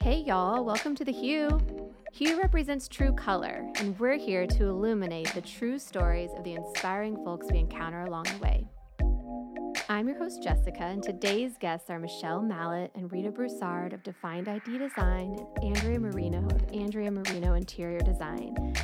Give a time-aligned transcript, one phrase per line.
[0.00, 1.60] Hey, y'all, welcome to The Hue.
[2.12, 7.16] Hue represents true color, and we're here to illuminate the true stories of the inspiring
[7.24, 8.68] folks we encounter along the way.
[9.88, 14.48] I'm your host, Jessica, and today's guests are Michelle Mallette and Rita Broussard of Defined
[14.48, 18.76] ID Design and Andrea Marino of Andrea Marino Interior Design.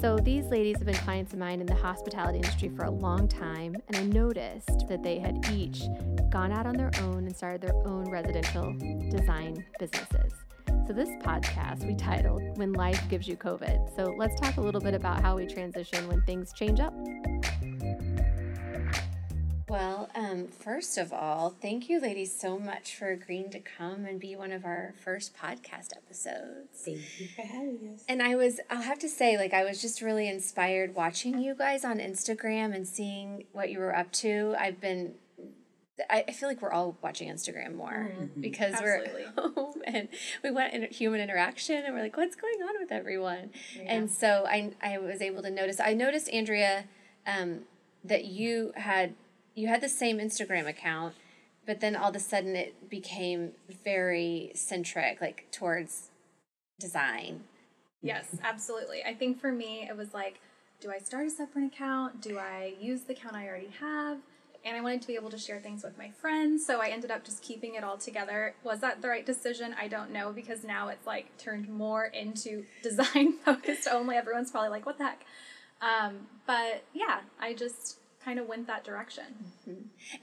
[0.00, 3.28] So, these ladies have been clients of mine in the hospitality industry for a long
[3.28, 5.84] time, and I noticed that they had each
[6.28, 8.76] gone out on their own and started their own residential
[9.10, 10.45] design businesses.
[10.86, 13.96] So, this podcast we titled When Life Gives You COVID.
[13.96, 16.94] So, let's talk a little bit about how we transition when things change up.
[19.68, 24.20] Well, um, first of all, thank you, ladies, so much for agreeing to come and
[24.20, 26.68] be one of our first podcast episodes.
[26.84, 28.04] Thank you for having us.
[28.08, 31.56] And I was, I'll have to say, like, I was just really inspired watching you
[31.56, 34.54] guys on Instagram and seeing what you were up to.
[34.56, 35.14] I've been,
[36.10, 38.40] I, I feel like we're all watching Instagram more Mm-hmm.
[38.40, 39.22] because Absolutely.
[39.36, 40.08] we're at home and
[40.44, 43.50] we want in, human interaction and we're like, what's going on with everyone?
[43.86, 46.84] And so I, I was able to notice, I noticed, Andrea,
[47.26, 47.60] um,
[48.04, 49.14] that you had,
[49.54, 51.14] you had the same Instagram account,
[51.66, 53.52] but then all of a sudden it became
[53.84, 56.10] very centric, like towards
[56.78, 57.44] design.
[58.02, 59.02] Yes, absolutely.
[59.02, 60.40] I think for me, it was like,
[60.80, 62.20] do I start a separate account?
[62.20, 64.18] Do I use the account I already have?
[64.66, 67.12] And I wanted to be able to share things with my friends, so I ended
[67.12, 68.56] up just keeping it all together.
[68.64, 69.76] Was that the right decision?
[69.80, 74.16] I don't know because now it's like turned more into design focused only.
[74.16, 75.24] Everyone's probably like, what the heck?
[75.80, 79.24] Um, but yeah, I just kind of went that direction.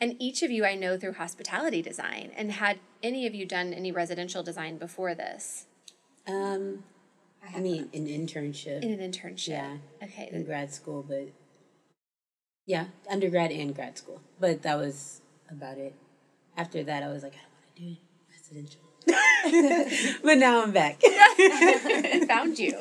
[0.02, 2.31] And each of you I know through hospitality design.
[2.36, 5.67] And had any of you done any residential design before this?
[6.27, 6.83] Um,
[7.55, 9.47] I mean, an internship In an internship?
[9.47, 9.77] Yeah.
[10.03, 10.30] Okay.
[10.33, 11.30] in grad school, but
[12.66, 14.22] yeah, undergrad and grad school.
[14.39, 15.94] But that was about it.
[16.56, 18.81] After that, I was like, I don't want to do it residential.
[20.23, 21.02] but now I'm back.
[22.28, 22.71] found you.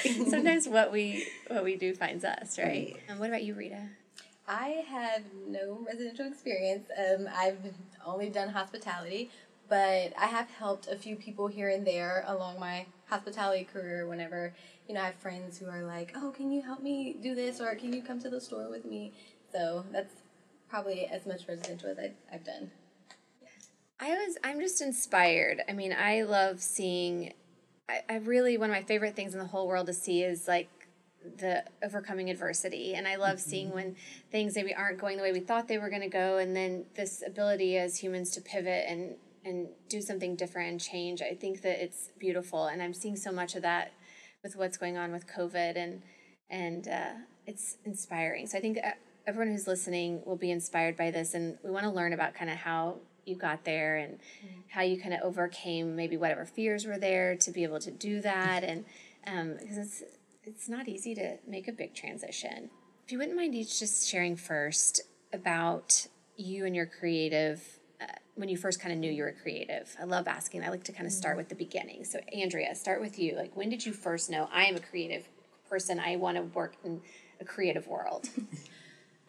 [0.28, 2.66] Sometimes what we what we do finds us, right?
[2.66, 2.96] Right.
[3.08, 3.88] And what about you, Rita?
[4.46, 6.88] I have no residential experience.
[6.98, 7.58] Um, I've
[8.04, 9.30] only done hospitality,
[9.68, 14.06] but I have helped a few people here and there along my hospitality career.
[14.06, 14.52] Whenever
[14.88, 17.60] you know, I have friends who are like, "Oh, can you help me do this?"
[17.60, 19.12] or "Can you come to the store with me?"
[19.52, 20.14] So that's
[20.68, 22.70] probably as much residential as I, I've done.
[24.00, 25.60] I was I'm just inspired.
[25.68, 27.34] I mean, I love seeing
[27.88, 30.48] I, I really one of my favorite things in the whole world to see is
[30.48, 30.68] like
[31.38, 32.94] the overcoming adversity.
[32.94, 33.94] And I love seeing when
[34.32, 37.22] things maybe aren't going the way we thought they were gonna go and then this
[37.24, 39.14] ability as humans to pivot and
[39.44, 41.20] and do something different and change.
[41.20, 43.92] I think that it's beautiful and I'm seeing so much of that
[44.42, 46.02] with what's going on with COVID and
[46.50, 47.12] and uh,
[47.46, 48.46] it's inspiring.
[48.46, 48.90] So I think uh,
[49.26, 52.50] everyone who's listening will be inspired by this, and we want to learn about kind
[52.50, 54.18] of how you got there and
[54.68, 58.20] how you kind of overcame maybe whatever fears were there to be able to do
[58.20, 58.84] that, and
[59.26, 60.02] um, because it's
[60.44, 62.70] it's not easy to make a big transition.
[63.04, 66.06] If you wouldn't mind each just sharing first about
[66.36, 67.62] you and your creative.
[68.00, 70.64] Uh, when you first kind of knew you were creative, I love asking.
[70.64, 72.04] I like to kind of start with the beginning.
[72.04, 73.36] So, Andrea, start with you.
[73.36, 75.28] Like, when did you first know I am a creative
[75.68, 76.00] person?
[76.00, 77.00] I want to work in
[77.40, 78.28] a creative world.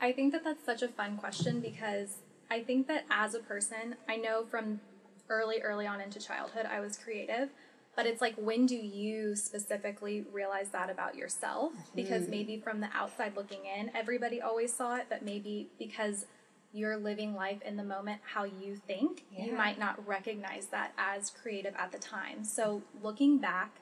[0.03, 2.17] I think that that's such a fun question because
[2.51, 4.81] I think that as a person, I know from
[5.29, 7.51] early, early on into childhood, I was creative.
[7.95, 11.71] But it's like, when do you specifically realize that about yourself?
[11.71, 11.95] Mm-hmm.
[11.95, 16.25] Because maybe from the outside looking in, everybody always saw it, but maybe because
[16.73, 21.29] you're living life in the moment how you think, you might not recognize that as
[21.29, 22.43] creative at the time.
[22.43, 23.77] So, looking back,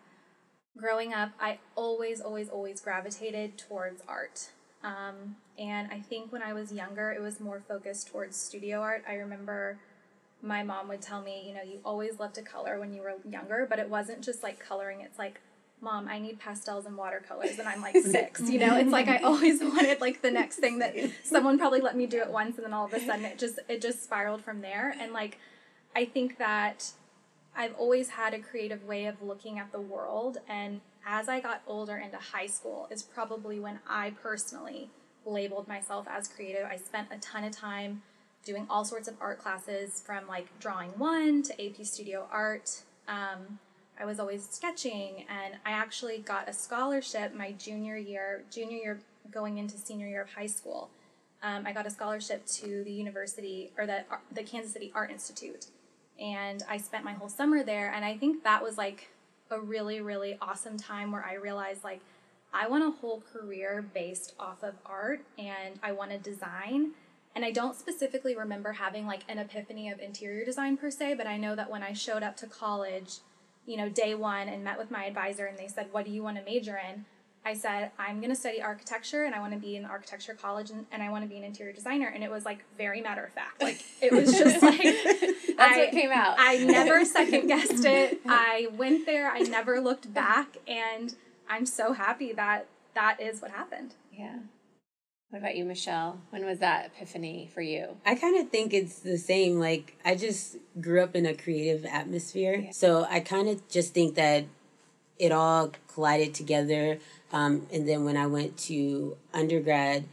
[0.77, 4.49] growing up, I always, always, always gravitated towards art.
[4.83, 9.03] Um, and I think when I was younger, it was more focused towards studio art.
[9.07, 9.77] I remember
[10.41, 13.13] my mom would tell me, you know, you always loved to color when you were
[13.29, 15.01] younger, but it wasn't just like coloring.
[15.01, 15.39] It's like,
[15.81, 18.41] mom, I need pastels and watercolors, and I'm like six.
[18.49, 21.95] You know, it's like I always wanted like the next thing that someone probably let
[21.95, 24.43] me do it once, and then all of a sudden it just it just spiraled
[24.43, 24.95] from there.
[24.99, 25.37] And like,
[25.95, 26.91] I think that
[27.55, 31.61] I've always had a creative way of looking at the world, and as I got
[31.67, 34.89] older into high school is probably when I personally
[35.25, 36.65] labeled myself as creative.
[36.65, 38.01] I spent a ton of time
[38.43, 42.81] doing all sorts of art classes from like drawing one to AP Studio Art.
[43.07, 43.59] Um,
[43.99, 48.99] I was always sketching, and I actually got a scholarship my junior year, junior year
[49.29, 50.89] going into senior year of high school.
[51.43, 55.67] Um, I got a scholarship to the university or the the Kansas City Art Institute,
[56.21, 57.91] and I spent my whole summer there.
[57.91, 59.09] And I think that was like
[59.49, 61.99] a really really awesome time where I realized like
[62.53, 66.91] I want a whole career based off of art, and I want to design.
[67.33, 71.27] And I don't specifically remember having like an epiphany of interior design per se, but
[71.27, 73.19] I know that when I showed up to college,
[73.65, 76.23] you know, day one and met with my advisor and they said, What do you
[76.23, 77.05] want to major in?
[77.43, 80.69] I said, I'm going to study architecture and I want to be in architecture college
[80.69, 82.07] and, and I want to be an interior designer.
[82.07, 83.61] And it was like very matter of fact.
[83.61, 86.35] Like it was just like, That's I, what came out.
[86.37, 88.21] I never second guessed it.
[88.27, 90.57] I went there, I never looked back.
[90.67, 91.15] And
[91.49, 93.95] I'm so happy that that is what happened.
[94.11, 94.37] yeah.
[95.29, 96.19] What about you, Michelle?
[96.31, 97.95] When was that epiphany for you?
[98.05, 99.61] I kind of think it's the same.
[99.61, 102.67] Like, I just grew up in a creative atmosphere.
[102.73, 104.43] So I kind of just think that
[105.17, 106.97] it all collided together.
[107.33, 110.05] Um, and then when I went to undergrad,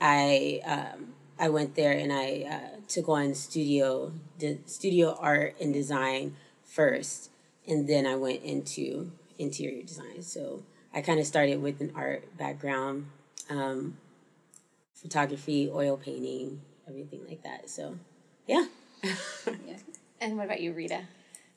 [0.00, 5.72] I um, I went there and I uh, took on studio de- studio art and
[5.72, 7.30] design first,
[7.66, 10.22] and then I went into interior design.
[10.22, 10.62] So
[10.94, 13.06] I kind of started with an art background.
[13.48, 13.96] Um,
[14.94, 17.70] photography, oil painting, everything like that.
[17.70, 17.96] So,
[18.46, 18.66] yeah.
[20.20, 21.02] And what about you, Rita?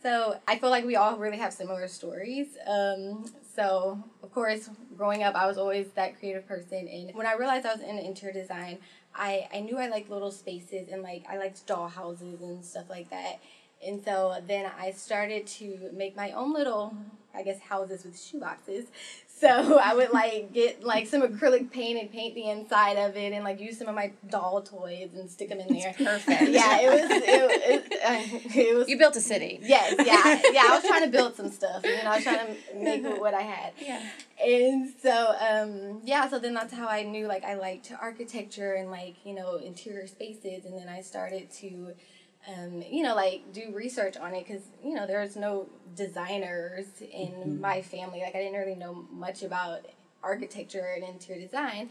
[0.01, 2.57] So I feel like we all really have similar stories.
[2.67, 7.33] Um, so of course, growing up, I was always that creative person, and when I
[7.33, 8.79] realized I was in interior design,
[9.15, 12.89] I I knew I liked little spaces and like I liked doll houses and stuff
[12.89, 13.39] like that.
[13.85, 16.95] And so then I started to make my own little,
[17.35, 18.85] I guess, houses with shoeboxes.
[19.39, 23.33] So I would like get like some acrylic paint and paint the inside of it,
[23.33, 25.93] and like use some of my doll toys and stick them in there.
[25.97, 26.49] perfect.
[26.49, 27.11] Yeah, it was.
[27.11, 29.59] It, it, uh, it was You built a city.
[29.61, 30.63] Yes, yeah, yeah.
[30.69, 31.83] I was trying to build some stuff.
[31.83, 33.73] You know, I was trying to make with what I had.
[33.81, 34.01] Yeah.
[34.41, 36.29] And so, um, yeah.
[36.29, 40.07] So then that's how I knew like I liked architecture and like you know interior
[40.07, 41.93] spaces, and then I started to,
[42.47, 47.59] um, you know, like do research on it because you know there's no designers in
[47.61, 48.21] my family.
[48.21, 49.85] Like I didn't really know much about
[50.21, 51.89] architecture and interior design.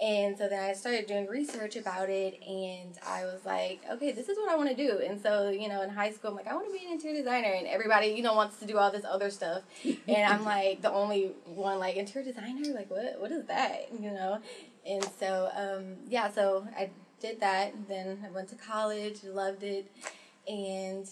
[0.00, 4.28] And so then I started doing research about it, and I was like, okay, this
[4.28, 5.00] is what I want to do.
[5.04, 7.16] And so, you know, in high school, I'm like, I want to be an interior
[7.16, 10.82] designer, and everybody, you know, wants to do all this other stuff, and I'm like
[10.82, 13.20] the only one, like interior designer, like what?
[13.20, 13.88] What is that?
[13.92, 14.40] You know?
[14.86, 17.88] And so, um, yeah, so I did that.
[17.88, 19.90] Then I went to college, loved it,
[20.46, 21.06] and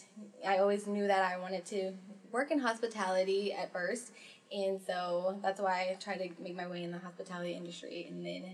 [0.46, 1.92] I always knew that I wanted to
[2.32, 4.12] work in hospitality at first.
[4.52, 8.06] And so that's why I tried to make my way in the hospitality industry.
[8.08, 8.44] And then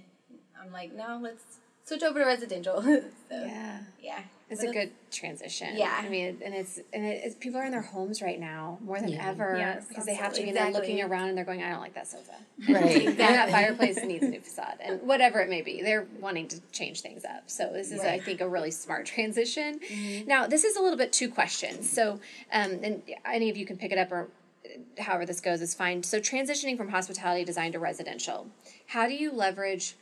[0.61, 2.83] I'm like, no, let's switch over to residential.
[2.83, 3.79] so, yeah.
[4.01, 4.21] Yeah.
[4.51, 5.77] It's But a good transition.
[5.79, 5.99] Yeah.
[5.99, 9.01] I mean, and it's and it, it's, people are in their homes right now more
[9.01, 9.31] than Yeah.
[9.31, 10.53] ever Yes, because they have to be absolutely.
[10.53, 10.89] they're Exactly.
[10.93, 12.33] looking around and they're going, I don't like that sofa.
[12.69, 12.85] Right.
[12.85, 15.81] Maybe that fireplace needs a new facade and whatever it may be.
[15.81, 17.45] They're wanting to change things up.
[17.49, 19.81] So this is, I think, a really smart transition.
[20.27, 21.91] Now, this is a little bit two questions.
[21.91, 22.21] So,
[22.53, 24.29] um, and any of you can pick it up or
[24.67, 26.03] uh, however this goes is fine.
[26.03, 28.49] So, transitioning from hospitality design to residential,
[28.89, 29.97] how do you leverage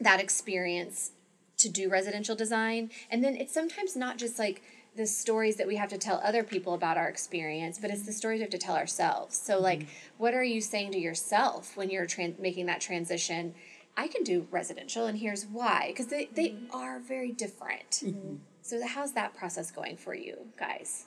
[0.00, 1.12] that experience
[1.58, 2.90] to do residential design?
[3.10, 4.62] And then it's sometimes not just like
[4.96, 8.12] the stories that we have to tell other people about our experience, but it's the
[8.12, 9.36] stories we have to tell ourselves.
[9.36, 9.90] So, like, mm-hmm.
[10.18, 12.06] what are you saying to yourself when you're
[12.38, 13.54] making that transition?
[13.96, 16.74] I can do residential, and here's why because they, they mm-hmm.
[16.74, 17.90] are very different.
[17.90, 18.36] Mm-hmm.
[18.62, 21.04] So, how's that process going for you guys?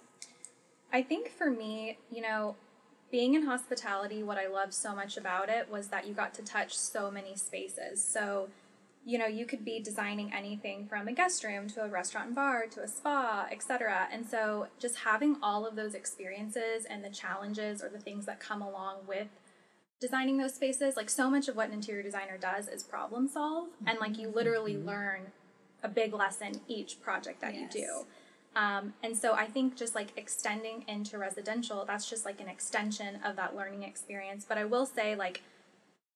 [0.94, 2.56] I think for me, you know,
[3.12, 6.44] being in hospitality, what I loved so much about it was that you got to
[6.44, 8.04] touch so many spaces.
[8.04, 8.50] So,
[9.06, 12.36] you know, you could be designing anything from a guest room to a restaurant and
[12.36, 14.08] bar to a spa, etc.
[14.12, 18.40] And so, just having all of those experiences and the challenges or the things that
[18.40, 19.28] come along with
[20.00, 23.68] designing those spaces, like so much of what an interior designer does is problem solve,
[23.86, 25.32] and like you literally learn
[25.84, 27.74] a big lesson each project that Yes.
[27.76, 28.06] you do.
[28.56, 33.20] Um, and so I think just like extending into residential, that's just like an extension
[33.24, 34.46] of that learning experience.
[34.48, 35.42] But I will say, like,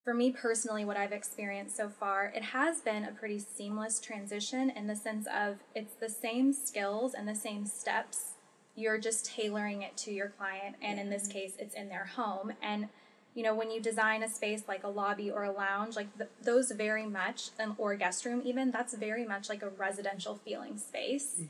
[0.03, 4.69] for me personally, what I've experienced so far, it has been a pretty seamless transition
[4.69, 8.33] in the sense of it's the same skills and the same steps.
[8.75, 10.75] You're just tailoring it to your client.
[10.81, 12.53] And in this case, it's in their home.
[12.61, 12.89] And
[13.35, 16.29] you know, when you design a space like a lobby or a lounge, like th-
[16.43, 20.39] those very much, um, or a guest room even, that's very much like a residential
[20.45, 21.41] feeling space.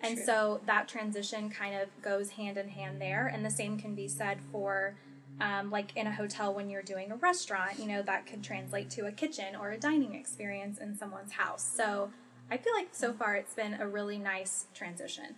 [0.00, 3.26] And so that transition kind of goes hand in hand there.
[3.26, 4.94] And the same can be said for,
[5.40, 8.90] um, like in a hotel when you're doing a restaurant, you know, that could translate
[8.90, 11.68] to a kitchen or a dining experience in someone's house.
[11.76, 12.10] So
[12.50, 15.34] I feel like so far it's been a really nice transition.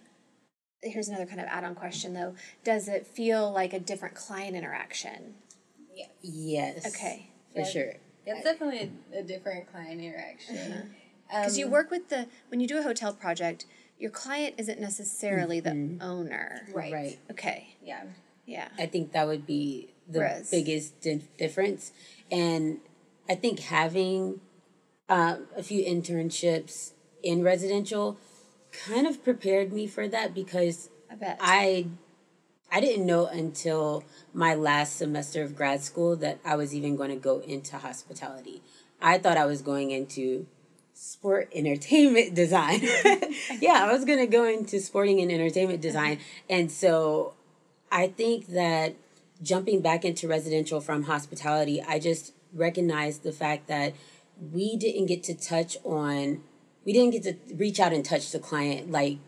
[0.83, 2.35] Here's another kind of add on question though.
[2.63, 5.35] Does it feel like a different client interaction?
[5.95, 6.11] Yes.
[6.21, 6.87] Yes.
[6.87, 7.31] Okay.
[7.55, 7.67] For Yeah.
[7.67, 7.93] sure.
[8.27, 10.91] It's definitely a, a different client interaction.
[11.29, 13.67] Because you Um, work with the, when you do a hotel project,
[13.99, 16.67] your client isn't necessarily the owner.
[16.75, 16.93] Right.
[16.93, 17.19] Right.
[17.31, 17.77] Okay.
[17.83, 18.05] Yeah.
[18.47, 18.69] Yeah.
[18.79, 21.93] I think that would be the biggest di- difference.
[22.31, 22.81] And
[23.29, 24.41] I think having
[25.09, 28.19] um, a few internships in residential
[28.73, 31.39] kind of prepared me for that because I bet.
[31.41, 31.87] I
[32.71, 37.11] I didn't know until my last semester of grad school that I was even going
[37.11, 38.63] to go into hospitality.
[39.01, 40.47] I thought I was going into
[40.93, 42.81] sport entertainment design.
[43.61, 46.19] yeah, I was going to go into sporting and entertainment design.
[46.51, 47.35] And so
[47.95, 48.97] I think that
[49.41, 53.95] jumping back into residential from hospitality, I just recognized the fact that
[54.53, 56.43] we didn't get to touch on
[56.85, 59.19] we didn't get to reach out and touch the client like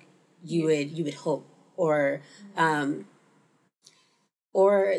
[0.45, 2.21] you would you would hope or
[2.57, 3.07] um
[4.53, 4.97] or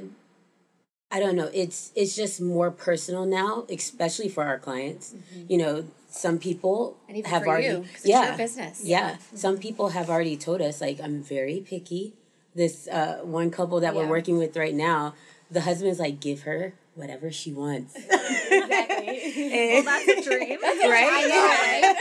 [1.10, 1.50] I don't know.
[1.54, 5.14] It's it's just more personal now, especially for our clients.
[5.14, 5.52] Mm-hmm.
[5.52, 8.82] You know, some people have already you, yeah business.
[8.84, 9.38] Yeah, mm-hmm.
[9.38, 12.14] some people have already told us like I'm very picky.
[12.58, 14.02] This uh, one couple that yeah.
[14.02, 15.14] we're working with right now,
[15.52, 17.96] the husband's like, give her whatever she wants.
[17.96, 19.78] exactly.
[19.78, 21.28] and, well, that's a dream, right?
[21.30, 21.96] Know, right?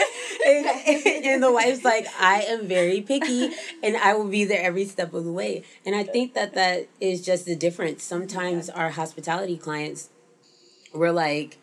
[0.87, 3.51] and, and, the wife's like, I am very picky,
[3.83, 5.63] and I will be there every step of the way.
[5.85, 8.03] And I think that that is just the difference.
[8.03, 10.09] Sometimes our hospitality clients,
[10.91, 11.57] we're like,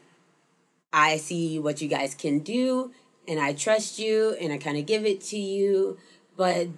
[0.93, 2.93] I see what you guys can do,
[3.27, 5.99] and I trust you, and I kind of give it to you,
[6.37, 6.69] but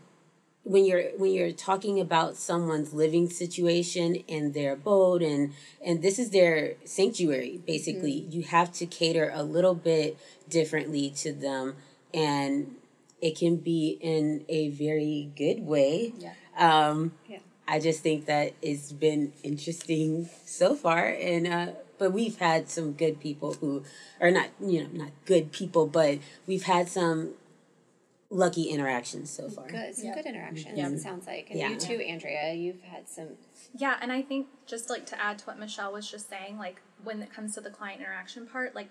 [0.66, 5.52] when you're when you're talking about someone's living situation and their abode and
[5.84, 8.32] and this is their sanctuary basically mm-hmm.
[8.32, 10.18] you have to cater a little bit
[10.48, 11.76] differently to them
[12.12, 12.74] and
[13.22, 16.32] it can be in a very good way yeah.
[16.58, 17.38] um yeah.
[17.68, 22.92] i just think that it's been interesting so far and uh but we've had some
[22.92, 23.84] good people who
[24.20, 27.34] are not you know not good people but we've had some
[28.30, 29.68] lucky interactions so far.
[29.68, 30.76] Good, some good interactions.
[30.76, 30.88] Yeah.
[30.88, 31.70] It sounds like, and yeah.
[31.70, 32.52] you too, Andrea.
[32.54, 33.28] You've had some.
[33.76, 36.80] Yeah, and I think just like to add to what Michelle was just saying, like
[37.04, 38.88] when it comes to the client interaction part, like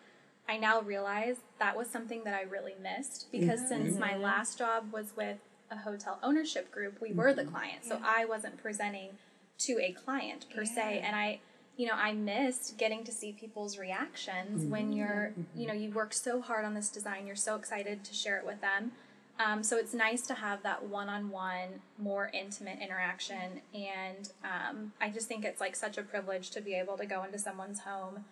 [0.48, 3.86] I now realize that was something that I really missed because mm-hmm.
[3.86, 4.24] since my mm-hmm.
[4.24, 5.38] last job was with
[5.72, 7.20] a hotel ownership group, we mm-hmm.
[7.20, 7.52] were the mm-hmm.
[7.52, 8.14] client, so yeah.
[8.18, 9.12] I wasn't presenting
[9.58, 11.40] to a client per se, and I
[11.78, 14.70] you know, I missed getting to see people's reactions mm-hmm.
[14.70, 18.14] when you're, you know, you work so hard on this design, you're so excited to
[18.14, 18.94] share it with them.
[19.38, 25.28] Um, so it's nice to have that one-on-one, more intimate interaction, and um, I just
[25.28, 28.24] think it's like such a privilege to be able to go into someone's home,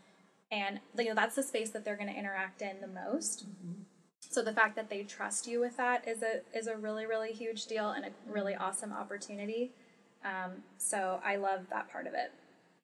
[0.50, 3.46] and you know that's the space that they're going to interact in the most.
[3.46, 3.82] Mm-hmm.
[4.30, 7.34] So the fact that they trust you with that is a is a really really
[7.34, 9.72] huge deal and a really awesome opportunity.
[10.24, 12.32] Um, so I love that part of it.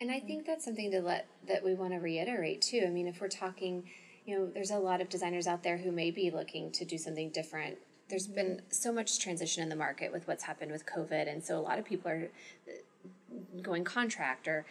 [0.02, 2.84] And I think that's something to let that we want to reiterate too.
[2.86, 3.90] I mean, if we're talking,
[4.26, 6.98] you know, there's a lot of designers out there who may be looking to do
[6.98, 7.78] something different
[8.10, 11.58] there's been so much transition in the market with what's happened with COVID, and so
[11.58, 12.30] a lot of people are
[12.68, 14.66] uh, going contract or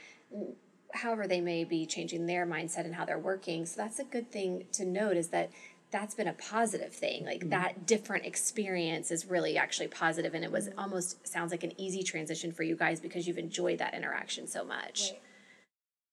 [0.94, 3.66] however they may be changing their mindset and how they're working.
[3.66, 5.50] So that's a good thing to note is that
[5.90, 7.24] that's been a positive thing.
[7.24, 7.50] Like mm-hmm.
[7.50, 10.78] that different experience is really actually positive, and it was mm-hmm.
[10.78, 14.64] almost sounds like an easy transition for you guys because you've enjoyed that interaction so
[14.64, 15.10] much.
[15.10, 15.20] Right.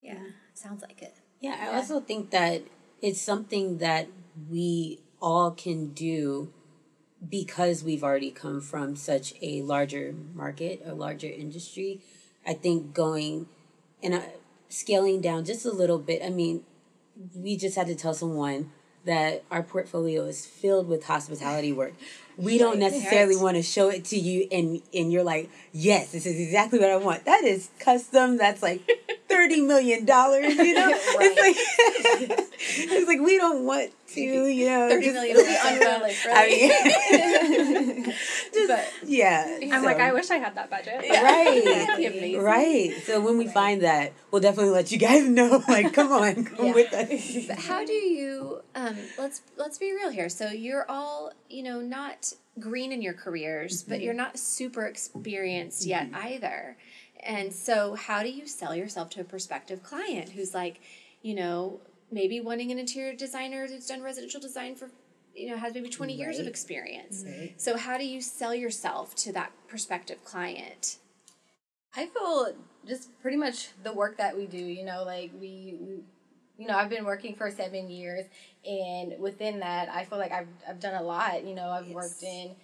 [0.01, 1.15] Yeah, sounds like it.
[1.41, 1.77] Yeah, I yeah.
[1.77, 2.61] also think that
[3.01, 4.07] it's something that
[4.49, 6.53] we all can do
[7.29, 12.01] because we've already come from such a larger market, a larger industry,
[12.45, 13.47] I think going
[14.03, 14.21] and uh,
[14.69, 16.21] scaling down just a little bit.
[16.23, 16.63] I mean,
[17.35, 18.71] we just had to tell someone
[19.05, 21.93] that our portfolio is filled with hospitality work.
[22.37, 26.25] We don't necessarily want to show it to you and and you're like, "Yes, this
[26.25, 28.37] is exactly what I want." That is custom.
[28.37, 28.81] That's like
[29.29, 30.89] 30 million dollars, you know?
[31.17, 36.31] It's like it's like we don't want to, you know, 30 million would be unrealistic,
[36.31, 36.71] right?
[37.11, 38.05] I mean,
[38.53, 39.59] just, but yeah.
[39.61, 39.85] I'm so.
[39.85, 40.99] like, I wish I had that budget.
[41.09, 42.37] Right.
[42.39, 43.03] right.
[43.05, 43.53] So when we right.
[43.53, 45.63] find that, we'll definitely let you guys know.
[45.67, 46.73] Like, come on, come yeah.
[46.73, 47.47] with us.
[47.47, 50.29] But how do you um let's let's be real here.
[50.29, 52.24] So you're all, you know, not
[52.59, 53.91] green in your careers, mm-hmm.
[53.91, 56.27] but you're not super experienced yet mm-hmm.
[56.27, 56.77] either.
[57.21, 60.79] And so, how do you sell yourself to a prospective client who's like,
[61.21, 61.79] you know,
[62.11, 64.91] maybe wanting an interior designer who's done residential design for,
[65.33, 66.19] you know, has maybe 20 right.
[66.19, 67.23] years of experience.
[67.25, 67.53] Right.
[67.57, 70.97] So, how do you sell yourself to that prospective client?
[71.95, 72.53] I feel
[72.85, 75.99] just pretty much the work that we do, you know, like we, we
[76.57, 78.25] you know, I've been working for seven years,
[78.65, 81.45] and within that, I feel like I've, I've done a lot.
[81.45, 81.95] You know, I've yes.
[81.95, 82.55] worked in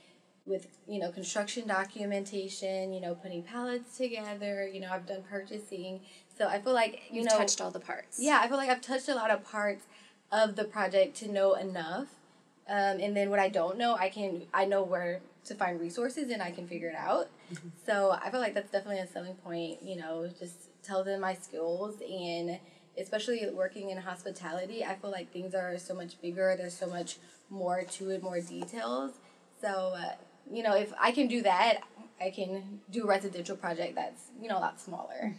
[0.45, 6.00] with you know construction documentation you know putting palettes together you know i've done purchasing
[6.36, 8.69] so i feel like you You've know touched all the parts yeah i feel like
[8.69, 9.86] i've touched a lot of parts
[10.31, 12.07] of the project to know enough
[12.67, 16.31] um, and then what i don't know i can i know where to find resources
[16.31, 17.69] and i can figure it out mm-hmm.
[17.86, 21.36] so i feel like that's definitely a selling point you know just tell them my
[21.36, 22.60] skills and
[22.98, 27.17] especially working in hospitality i feel like things are so much bigger there's so much
[27.50, 29.12] more to it more details
[29.62, 30.13] so uh,
[30.51, 31.81] you know, if I can do that,
[32.19, 35.36] I can do a residential project that's you know a lot smaller.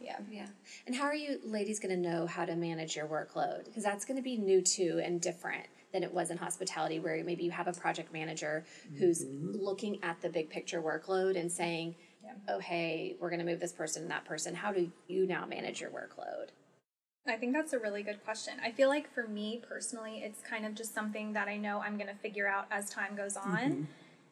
[0.00, 0.16] Yeah.
[0.30, 0.46] Yeah.
[0.86, 3.64] And how are you ladies going to know how to manage your workload?
[3.64, 7.22] Because that's going to be new too and different than it was in hospitality, where
[7.22, 8.64] maybe you have a project manager
[8.98, 11.94] who's looking at the big picture workload and saying,
[12.48, 14.54] oh, hey, we're going to move this person and that person.
[14.54, 16.48] How do you now manage your workload?
[17.26, 18.54] I think that's a really good question.
[18.64, 21.96] I feel like for me personally, it's kind of just something that I know I'm
[21.96, 23.86] going to figure out as time goes on.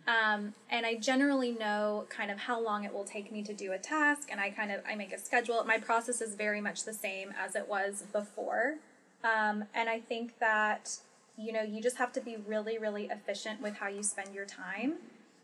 [0.08, 3.72] Um, and I generally know kind of how long it will take me to do
[3.72, 5.62] a task, and I kind of I make a schedule.
[5.64, 8.76] My process is very much the same as it was before,
[9.22, 10.96] um, and I think that
[11.36, 14.46] you know you just have to be really really efficient with how you spend your
[14.46, 14.94] time.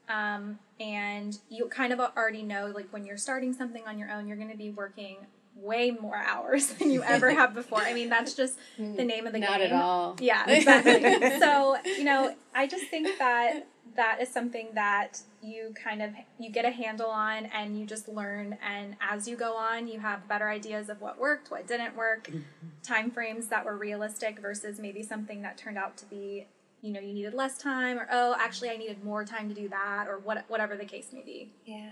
[0.08, 4.26] Um, and you kind of already know like when you're starting something on your own,
[4.26, 5.18] you're going to be working
[5.56, 7.80] way more hours than you ever have before.
[7.80, 9.72] I mean, that's just mm, the name of the Not game.
[9.72, 10.16] at all.
[10.20, 11.38] Yeah, exactly.
[11.38, 16.50] so, you know, I just think that that is something that you kind of you
[16.50, 20.28] get a handle on and you just learn and as you go on, you have
[20.28, 22.40] better ideas of what worked, what didn't work, mm-hmm.
[22.82, 26.46] time frames that were realistic versus maybe something that turned out to be
[26.82, 29.68] you know, you needed less time or oh, actually I needed more time to do
[29.70, 31.52] that or what whatever the case may be.
[31.64, 31.90] Yeah.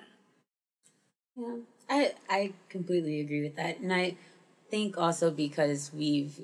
[1.37, 1.57] Yeah,
[1.89, 4.17] I I completely agree with that, and I
[4.71, 6.41] think also because we've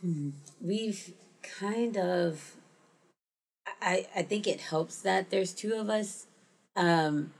[0.00, 1.12] hmm, we've
[1.42, 2.56] kind of
[3.80, 6.26] I I think it helps that there's two of us.
[6.76, 7.32] Um,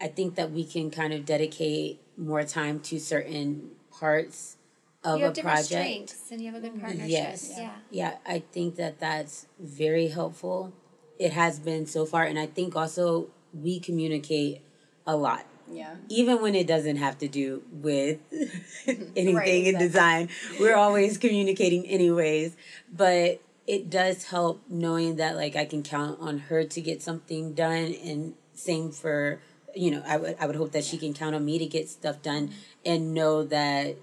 [0.00, 4.56] I think that we can kind of dedicate more time to certain parts
[5.02, 5.66] of you have a project.
[5.66, 7.08] strengths and you have a good partnership.
[7.10, 7.54] Yes.
[7.56, 7.70] Yeah.
[7.90, 10.72] Yeah, I think that that's very helpful.
[11.18, 13.28] It has been so far, and I think also
[13.62, 14.62] we communicate
[15.06, 15.94] a lot, Yeah.
[16.08, 18.18] even when it doesn't have to do with
[18.86, 20.28] anything Right, in design.
[20.60, 22.56] We're always communicating, anyways.
[22.94, 27.54] But it does help knowing that like I can count on her to get something
[27.54, 29.40] done, and same for
[29.74, 31.88] you know I would I would hope that she can count on me to get
[31.88, 32.54] stuff done, mm-hmm.
[32.84, 33.96] and know that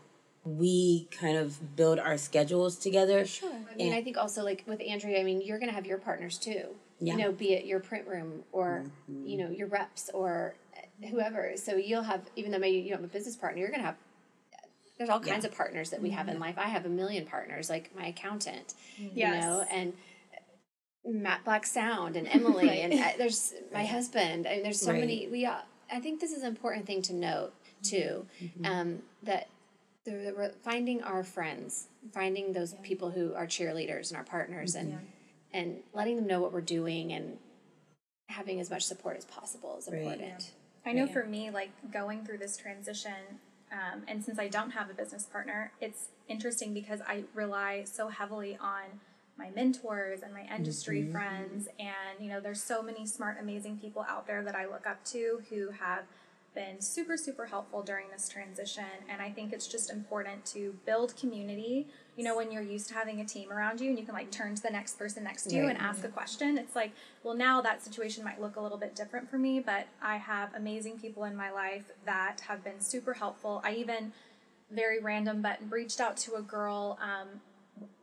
[0.45, 3.25] we kind of build our schedules together.
[3.25, 3.49] Sure.
[3.49, 5.85] I mean, And- I think also like with Andrea, I mean, you're going to have
[5.85, 6.75] your partners too.
[6.99, 7.13] Yeah.
[7.13, 9.27] You know, be it your print room or mm-hmm.
[9.27, 11.53] you know your reps or eh, whoever.
[11.55, 13.85] So you'll have even though maybe you don't have a business partner, you're going to
[13.85, 13.97] have.
[14.97, 16.43] There's all kinds of partners that we have in mm-hmm.
[16.43, 16.57] life.
[16.57, 19.17] I have a million partners, like my accountant, you mm-hmm.
[19.17, 19.43] Yes.
[19.43, 19.93] know, and
[21.05, 24.47] Matt Black Sound and Emily, and uh, there's my husband.
[24.47, 25.01] I mean, there's so Right.
[25.01, 25.27] many.
[25.27, 25.59] We, uh,
[25.91, 28.25] I think this is an important thing to note too,
[28.63, 29.49] um, that
[30.05, 34.97] the, the, finding our friends, finding those people who are cheerleaders and our partners, and
[35.53, 37.37] and letting them know what we're doing and
[38.29, 40.01] having as much support as possible is Right.
[40.01, 40.51] important.
[40.85, 41.13] I know Yeah.
[41.13, 43.39] for me, like going through this transition,
[43.71, 48.07] um, and since I don't have a business partner, it's interesting because I rely so
[48.09, 48.99] heavily on
[49.37, 51.67] my mentors and my industry friends.
[51.79, 55.03] And, you know, there's so many smart, amazing people out there that I look up
[55.05, 56.05] to who have
[56.53, 58.85] been super, super helpful during this transition.
[59.09, 61.87] And I think it's just important to build community.
[62.15, 64.31] You know, when you're used to having a team around you and you can like
[64.31, 65.71] turn to the next person next to you Right.
[65.71, 66.91] and ask a question, it's like,
[67.23, 70.53] well, now that situation might look a little bit different for me, but I have
[70.55, 73.61] amazing people in my life that have been super helpful.
[73.63, 74.13] I even,
[74.71, 76.97] very random, but reached out to a girl.
[77.01, 77.41] Um,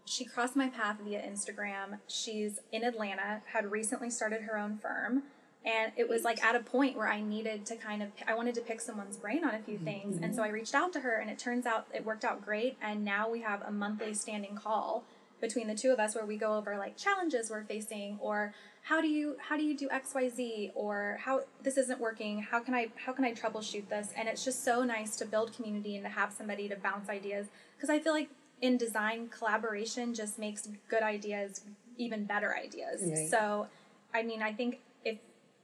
[0.04, 1.98] she crossed my path via Instagram.
[2.08, 5.22] She's in Atlanta, had recently started her own firm.
[5.64, 8.54] And it was like at a point where I needed to kind of, I wanted
[8.54, 9.84] to pick someone's brain on a few mm-hmm.
[9.84, 10.18] things.
[10.22, 12.78] And so I reached out to her, and it turns out it worked out great.
[12.80, 15.04] And now we have a monthly standing call
[15.40, 19.00] between the two of us where we go over like challenges we're facing or how
[19.00, 22.88] do you how do you do xyz or how this isn't working how can i
[22.96, 26.10] how can i troubleshoot this and it's just so nice to build community and to
[26.10, 27.46] have somebody to bounce ideas
[27.76, 28.28] because i feel like
[28.60, 31.62] in design collaboration just makes good ideas
[31.96, 33.30] even better ideas Right.
[33.30, 33.66] so
[34.14, 34.80] i mean i think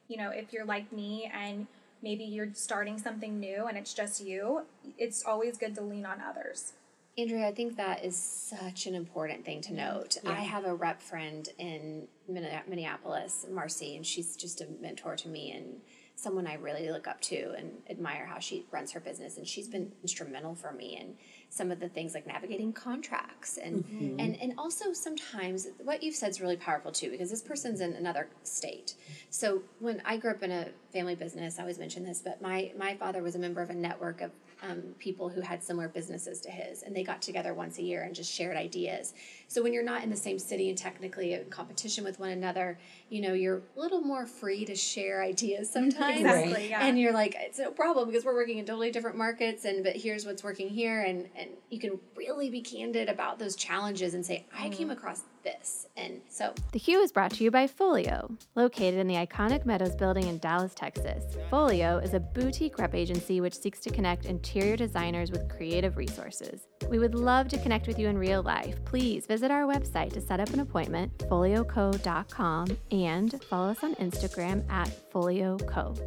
[0.09, 1.67] you know if you're like me and
[2.03, 4.63] maybe you're starting something new and it's just you
[4.99, 6.73] it's always good to lean on others
[7.19, 10.19] Andrea, I think that is such an important thing to note.
[10.27, 15.51] I have a rep friend in Minneapolis, Marcy, and she's just a mentor to me
[15.53, 15.81] and
[16.17, 19.37] someone I really look up to and admire how she runs her business.
[19.37, 21.15] And she's been instrumental for me in
[21.51, 24.19] some of the things like navigating contracts and mm-hmm.
[24.19, 27.93] and and also sometimes what you've said is really powerful too because this person's in
[27.93, 28.95] another state.
[29.31, 32.73] So when I grew up in a family business, I always mention this, but my
[32.77, 34.33] my father was a member of a network of
[34.69, 38.03] um, people who had similar businesses to his, and they got together once a year
[38.03, 39.15] and just shared ideas.
[39.49, 42.79] So when you're not in the same city and technically in competition with one another,
[43.09, 46.21] you know you're a little more free to share ideas sometimes.
[46.21, 46.87] Exactly, yeah.
[46.87, 49.97] And you're like, it's no problem because we're working in totally different markets, and but
[49.97, 54.25] here's what's working here, and and you can really be candid about those challenges and
[54.25, 55.87] say, I came across this.
[55.97, 58.37] And so The Hue is brought to you by Pholio.
[58.55, 63.41] Located in the iconic Meadows building in Dallas, Texas, Pholio is a boutique rep agency
[63.41, 66.67] which seeks to connect interior designers with creative resources.
[66.91, 68.85] We would love to connect with you in real life.
[68.85, 74.69] Please visit our website to set up an appointment, pholioco.com, and follow us on Instagram
[74.71, 75.99] at pholioco.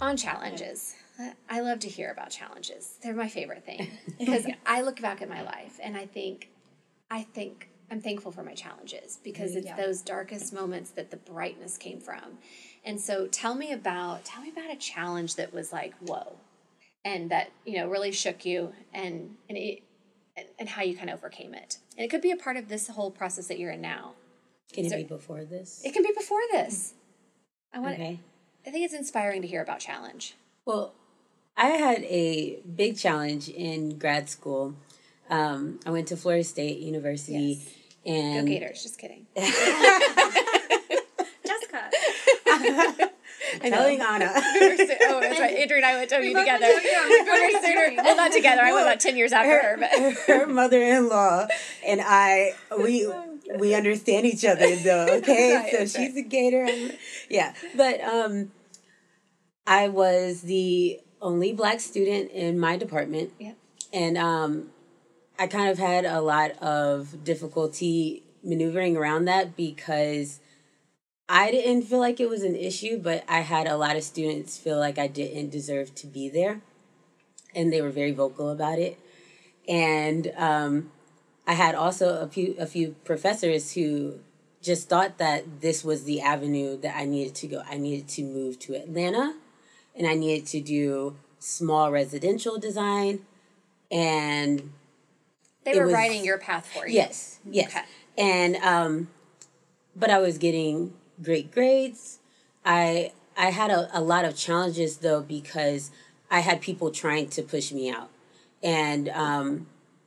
[0.00, 0.96] on challenges.
[1.48, 2.98] I love to hear about challenges.
[3.02, 6.50] They're my favorite thing because I look back at my life and I think,
[7.10, 9.76] I think I'm thankful for my challenges because it's Yeah.
[9.76, 12.38] those darkest moments that the brightness came from.
[12.84, 16.36] And so, tell me about tell me about a challenge that was like whoa,
[17.04, 19.82] and that you know really shook you and and it
[20.58, 21.78] and, how you kind of overcame it.
[21.96, 24.14] And it could be a part of this whole process that you're in now.
[24.72, 25.80] Can it there- be before this?
[25.84, 26.94] It can be before this.
[27.72, 27.94] I want.
[27.94, 28.18] Okay.
[28.66, 30.34] I think it's inspiring to hear about challenge.
[30.64, 30.94] Well,
[31.56, 34.74] I had a big challenge in grad school.
[35.30, 37.68] Um, I went to Florida State University, Yes.
[38.04, 38.82] Go and Gators!
[38.82, 39.26] Just kidding.
[41.46, 41.90] Jessica.
[43.62, 44.30] I'm telling Anna.
[44.34, 45.54] oh, that's right.
[45.56, 46.66] Adrian and I went to OU both together.
[46.66, 48.62] went to well, not together.
[48.62, 49.90] I went about ten years after her, but
[50.26, 51.46] her mother-in-law
[51.86, 53.08] and I we
[53.58, 55.06] we understand each other though.
[55.18, 56.16] Okay, Right, so she's right.
[56.16, 56.66] a gator.
[56.68, 56.92] I'm,
[57.30, 58.50] yeah, but um,
[59.66, 63.32] I was the only black student in my department.
[63.38, 63.56] Yep.
[63.92, 64.70] and um,
[65.38, 70.40] I kind of had a lot of difficulty maneuvering around that because
[71.28, 74.58] I didn't feel like it was an issue, but I had a lot of students
[74.58, 76.60] feel like I didn't deserve to be there,
[77.54, 78.98] and they were very vocal about it.
[79.66, 80.90] And um,
[81.46, 84.20] I had also a few a few professors who
[84.60, 87.62] just thought that this was the avenue that I needed to go.
[87.68, 89.34] I needed to move to Atlanta,
[89.96, 93.20] and I needed to do small residential design,
[93.90, 94.72] and
[95.64, 96.94] they were was- writing your path for you.
[96.94, 97.68] Yes, yes.
[97.68, 97.84] Okay.
[98.16, 99.08] And um
[99.96, 102.18] but I was getting great grades.
[102.64, 105.90] I I had a, a lot of challenges though because
[106.30, 108.10] I had people trying to push me out.
[108.62, 109.66] And um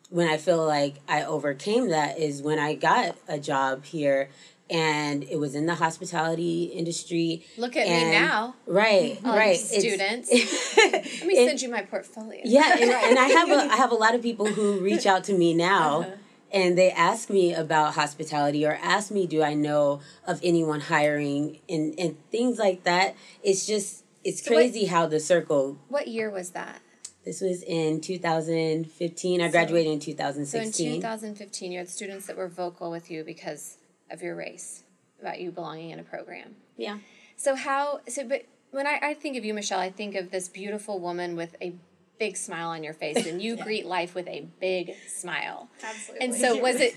[0.09, 4.29] when I feel like I overcame that is when I got a job here
[4.69, 7.45] and it was in the hospitality industry.
[7.57, 8.55] Look at me now.
[8.65, 9.57] Right, All you right.
[9.57, 10.29] students.
[10.77, 12.41] Let me it- send you my portfolio.
[12.43, 15.23] yeah, and, and I have a I have a lot of people who reach out
[15.25, 16.11] to me now, Uh-huh.
[16.51, 21.59] and they ask me about hospitality or ask me, do I know of anyone hiring
[21.69, 23.15] and and things like that.
[23.43, 25.77] It's just it's So what- crazy how the circle.
[25.87, 26.81] What year was that?
[27.25, 29.41] This was in 2015.
[29.41, 31.01] I graduated in So in 2016.
[31.01, 33.77] 2015, you had students that were vocal with you because
[34.09, 34.83] of your race,
[35.21, 36.55] about you belonging in a program.
[36.77, 36.97] yeah.
[37.39, 37.99] So how?
[38.07, 41.35] So, but when I, I think of you, Michelle, I think of this beautiful woman
[41.35, 41.73] with a
[42.17, 45.69] big smile on your face, and you greet life with a big smile.
[45.83, 46.25] Absolutely.
[46.25, 46.95] And so, was it?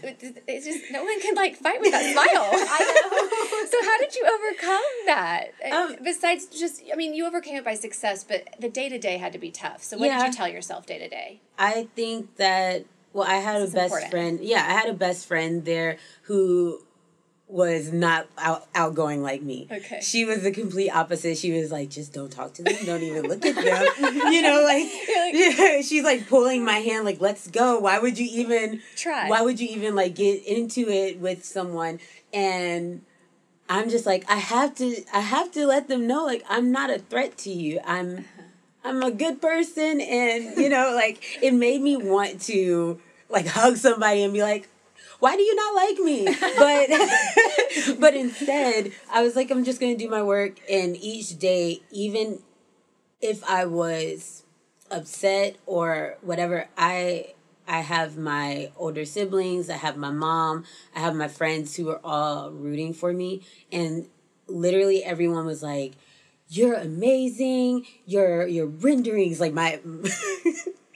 [0.48, 2.48] It's just no one can like fight with that smile.
[2.52, 3.66] I know.
[3.70, 5.48] so, how did you overcome that?
[5.70, 9.18] Um, Besides, just I mean, you overcame it by success, but the day to day
[9.18, 9.82] had to be tough.
[9.82, 11.42] So, what did you tell yourself day to day?
[11.58, 14.10] I think that well, I had This a best important.
[14.10, 14.40] friend.
[14.40, 16.80] Yeah, I had a best friend there who
[17.50, 19.66] was not out, outgoing like me.
[19.70, 20.00] Okay.
[20.02, 21.36] She was the complete opposite.
[21.36, 22.74] She was like, just don't talk to them.
[22.84, 24.14] Don't even look at them.
[24.32, 24.86] you know, like,
[25.32, 27.78] yeah, she's like pulling my hand, like, let's go.
[27.80, 29.28] Why would you even Try.
[29.28, 32.00] Why would you even like get into it with someone?
[32.32, 33.02] And
[33.68, 36.90] I'm just like, I have to, I have to let them know, like, I'm not
[36.90, 37.80] a threat to you.
[37.84, 38.42] I'm, uh-huh.
[38.82, 43.76] I'm a good person, and you know, like, it made me want to like hug
[43.76, 44.68] somebody and be like,
[45.20, 46.24] why do you not like me?
[46.58, 51.82] But, but instead, I was like, I'm just gonna do my work, and each day,
[51.90, 52.40] even
[53.20, 54.44] if I was
[54.90, 57.34] upset or whatever, I
[57.68, 62.00] I have my older siblings, I have my mom, I have my friends who are
[62.02, 64.08] all rooting for me and
[64.48, 65.92] literally everyone was like
[66.50, 67.86] you're amazing.
[68.06, 69.78] Your your renderings like my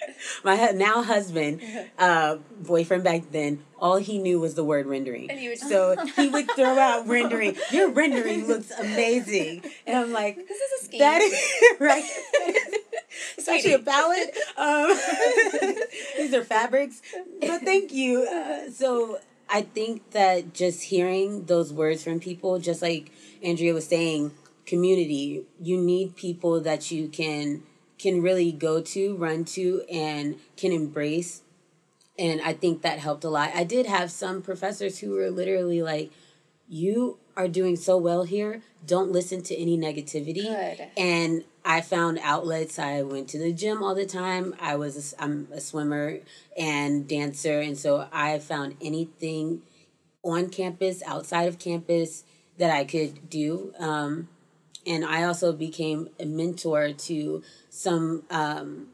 [0.45, 1.61] my now husband,
[1.99, 5.31] uh, boyfriend back then, all he knew was the word rendering.
[5.31, 7.57] And you would- so he would throw out rendering.
[7.73, 10.99] Your rendering looks amazing, and I'm like, This is a scheme.
[11.01, 11.35] that is
[11.81, 12.05] right.
[13.39, 14.37] It's actually a palette.
[14.57, 14.97] Um,
[16.17, 17.01] these are fabrics,
[17.41, 18.27] but thank you.
[18.27, 23.11] Uh, so I think that just hearing those words from people, just like
[23.43, 24.33] Andrea was saying,
[24.67, 25.45] community.
[25.61, 27.63] You need people that you can
[28.05, 31.41] can really go to, run to, and can embrace.
[32.19, 33.51] And I think that helped a lot.
[33.55, 36.11] I did have some professors who were literally like,
[36.69, 38.63] "You are doing so well here.
[38.87, 40.87] Don't listen to any negativity." Good.
[40.99, 42.79] And I found outlets.
[42.79, 44.55] I went to the gym all the time.
[44.61, 46.21] I was a, I'm a swimmer
[46.59, 49.63] and dancer, and so I found anything
[50.23, 52.25] on campus, outside of campus
[52.59, 53.73] that I could do.
[53.79, 54.29] Um,
[54.87, 58.89] and I also became a mentor to some um,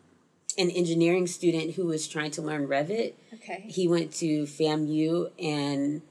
[0.59, 3.15] an engineering student who was trying to learn Revit.
[3.35, 3.65] Okay.
[3.69, 6.03] He went to FAMU and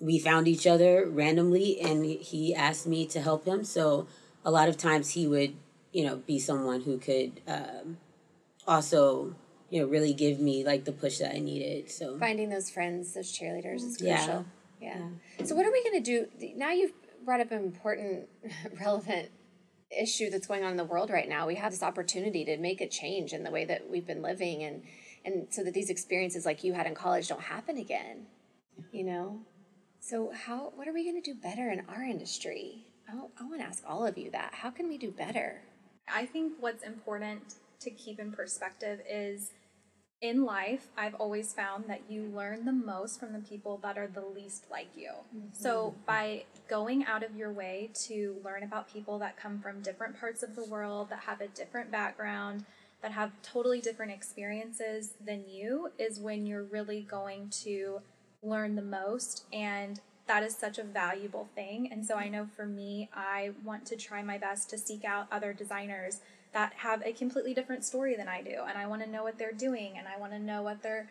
[0.00, 3.64] we found each other randomly and he asked me to help him.
[3.64, 4.06] So
[4.44, 5.54] a lot of times he would,
[5.92, 7.98] you know, be someone who could um,
[8.66, 9.34] also,
[9.70, 11.90] you know, really give me like the push that I needed.
[11.90, 14.06] So Finding those friends, those cheerleaders is crucial.
[14.06, 14.24] Yeah.
[14.24, 14.46] crucial.
[14.80, 15.44] Yeah.
[15.44, 16.70] So what are we going to do now?
[16.70, 16.92] You've
[17.24, 18.28] brought up an important,
[18.80, 19.30] relevant
[19.90, 21.46] issue that's going on in the world right now.
[21.46, 24.62] We have this opportunity to make a change in the way that we've been living,
[24.62, 24.82] and
[25.24, 28.26] and so that these experiences like you had in college don't happen again.
[28.92, 29.40] You know.
[30.00, 30.72] So how?
[30.74, 32.86] What are we going to do better in our industry?
[33.08, 34.54] I, I want to ask all of you that.
[34.54, 35.62] How can we do better?
[36.12, 39.52] I think what's important to keep in perspective is
[40.20, 44.08] in life, I've always found that you learn the most from the people that are
[44.08, 45.10] the least like you.
[45.10, 45.48] Mm-hmm.
[45.52, 50.18] So, by going out of your way to learn about people that come from different
[50.18, 52.64] parts of the world, that have a different background,
[53.00, 58.00] that have totally different experiences than you, is when you're really going to
[58.42, 59.44] learn the most.
[59.52, 61.90] And that is such a valuable thing.
[61.92, 62.32] And so I mm-hmm.
[62.32, 66.20] know for me, I want to try my best to seek out other designers
[66.52, 68.62] that have a completely different story than I do.
[68.68, 71.08] And I want to know what they're doing and I want to know what they're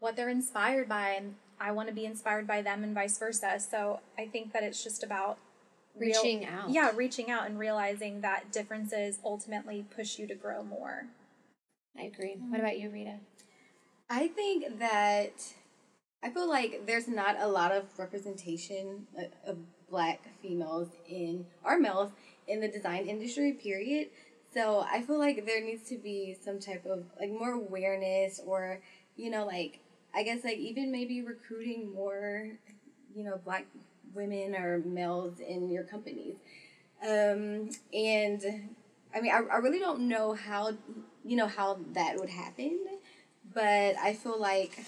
[0.00, 3.58] what they're inspired by and I want to be inspired by them and vice versa.
[3.58, 5.38] So I think that it's just about
[5.96, 6.70] real- Reaching out.
[6.70, 11.04] Yeah, reaching out and realizing that differences ultimately push you to grow more.
[11.98, 12.34] I agree.
[12.34, 12.50] Mm-hmm.
[12.50, 13.14] What about you, Rita?
[14.10, 15.32] I think that
[16.22, 21.78] I feel like there's not a lot of representation of- of black females in or
[21.78, 22.10] males
[22.48, 23.52] in the design industry.
[23.52, 24.08] Period.
[24.54, 28.80] So I feel like there needs to be some type of like more awareness, or
[29.16, 29.80] you know, like
[30.14, 32.48] I guess like even maybe recruiting more,
[33.14, 33.66] you know, black
[34.14, 36.36] women or males in your companies.
[37.02, 38.70] Um, and
[39.14, 40.72] I mean, I, I really don't know how,
[41.24, 42.78] you know, how that would happen,
[43.52, 44.78] but I feel like,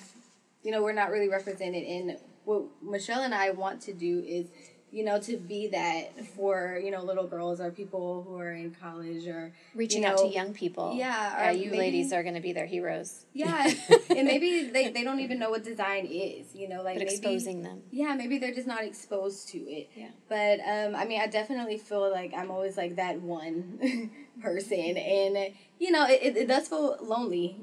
[0.62, 4.46] you know, we're not really represented in what Michelle and I want to do is,
[4.92, 8.74] you know, to be that for, you know, little girls or people who are in
[8.80, 10.94] college or Reaching you out to young people.
[10.96, 13.26] Yeah, Yeah, you maybe- ladies are going to be their heroes.
[13.34, 13.70] Yeah,
[14.10, 17.12] and maybe they, they don't even know what design is, you know, like But maybe,
[17.16, 17.82] exposing them.
[17.90, 19.90] Yeah, maybe they're just not exposed to it.
[19.94, 20.08] Yeah.
[20.28, 25.52] But um, I mean, I definitely feel like I'm always like that one person, and
[25.78, 27.56] you know, it, it, it does feel lonely.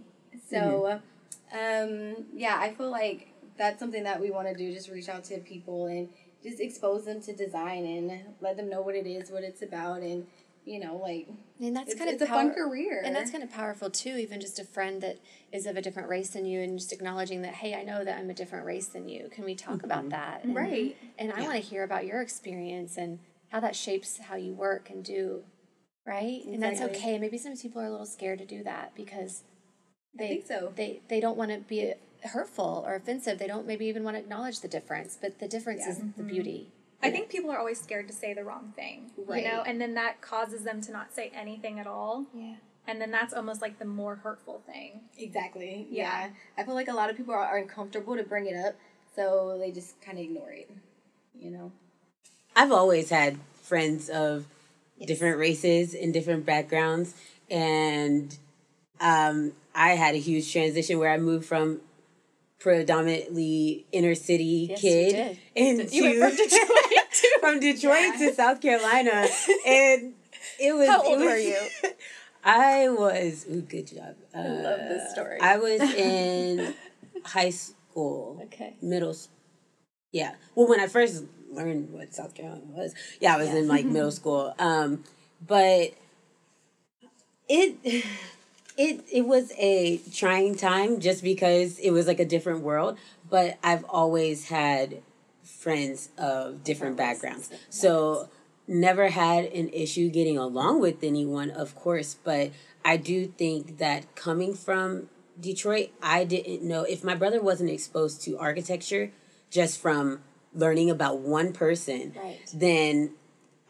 [0.49, 0.99] So,
[1.53, 4.71] um, yeah, I feel like that's something that we want to do.
[4.73, 6.09] Just reach out to people and
[6.43, 10.01] just expose them to design and let them know what it is, what it's about,
[10.01, 10.25] and
[10.65, 11.27] you know, like
[11.59, 13.01] And that's it's, kind of it's a fun career.
[13.03, 15.19] And that's kind of powerful too, even just a friend that
[15.51, 18.17] is of a different race than you and just acknowledging that, hey, I know that
[18.17, 19.29] I'm a different race than you.
[19.31, 20.09] Can we talk about mm-hmm.
[20.09, 20.39] that?
[20.39, 20.49] Mm-hmm.
[20.49, 20.97] And, Right.
[21.19, 24.89] And I want to hear about your experience and how that shapes how you work
[24.89, 25.43] and do,
[26.05, 26.23] right?
[26.23, 26.53] Exactly.
[26.53, 27.19] And that's okay.
[27.19, 29.43] Maybe some people are a little scared to do that because
[30.17, 30.73] they think so.
[30.75, 33.39] they they don't want to be hurtful or offensive.
[33.39, 36.69] They don't maybe even want to acknowledge the difference, but the difference is the beauty.
[37.01, 39.43] I think people are always scared to say the wrong thing, Right.
[39.43, 42.25] you know, and then that causes them to not say anything at all.
[42.33, 42.55] Yeah.
[42.87, 45.01] And then that's almost like the more hurtful thing.
[45.17, 45.85] Exactly.
[45.89, 46.27] Yeah.
[46.27, 46.29] Yeah.
[46.57, 48.75] I feel like a lot of people are, are uncomfortable to bring it up,
[49.17, 50.69] so they just kind of ignore it.
[51.37, 51.71] You know.
[52.55, 54.45] I've always had friends of
[55.05, 57.15] different races and different backgrounds,
[57.49, 58.37] and
[59.01, 61.81] um, I had a huge transition where I moved from
[62.63, 65.39] predominantly inner city Yes, you kid did.
[65.53, 65.83] into
[66.19, 69.27] from Detroit to from Detroit to South Carolina,
[69.67, 70.13] and
[70.59, 70.87] it was.
[70.87, 71.59] How old were you?
[72.43, 73.45] I was.
[73.51, 74.15] Ooh, good job.
[74.33, 75.39] Uh, I love this story.
[75.41, 76.73] I was in
[77.25, 78.75] high school Okay.
[78.81, 79.15] middle
[80.11, 83.85] yeah well when i first learned what south carolina was yeah i was in like
[83.85, 85.03] middle school um
[85.45, 85.93] but
[87.47, 88.05] it
[88.77, 92.97] it it was a trying time just because it was like a different world
[93.29, 95.01] but i've always had
[95.43, 98.29] friends of different backgrounds so
[98.67, 102.51] never had an issue getting along with anyone of course but
[102.85, 105.09] i do think that coming from
[105.39, 109.11] detroit i didn't know if my brother wasn't exposed to architecture
[109.49, 110.21] just from
[110.53, 112.39] learning about one person Right.
[112.53, 113.11] then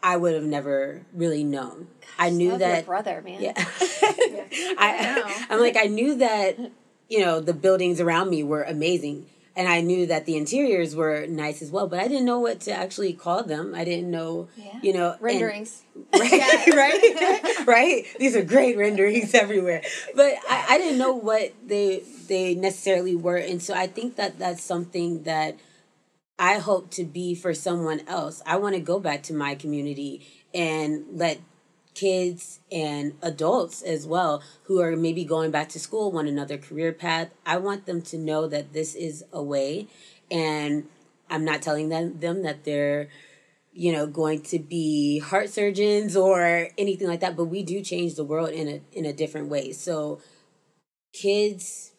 [0.04, 1.88] i would have never really known
[2.18, 3.42] i knew Love your that brother, man.
[3.42, 3.54] yeah.
[4.78, 6.58] I, I'm like, I knew that,
[7.08, 9.26] you know, the buildings around me were amazing.
[9.56, 12.60] And I knew that the interiors were nice as well, but I didn't know what
[12.62, 13.72] to actually call them.
[13.74, 14.78] I didn't know, Yeah.
[14.82, 15.82] you know, and- Renderings.
[16.12, 18.04] right, right, right.
[18.18, 19.82] These are great renderings everywhere,
[20.14, 24.38] but I, I didn't know what they they necessarily were, and so I think that
[24.40, 25.56] that's something that
[26.38, 28.42] I hope to be for someone else.
[28.44, 31.40] I want to go back to my community and let
[31.94, 36.92] kids and adults as well who are maybe going back to school want another career
[36.92, 39.86] path i want them to know that this is a way
[40.30, 40.84] and
[41.30, 43.08] i'm not telling them, them that they're
[43.72, 48.14] you know going to be heart surgeons or anything like that but we do change
[48.14, 50.20] the world in a in a different way so
[51.12, 51.92] kids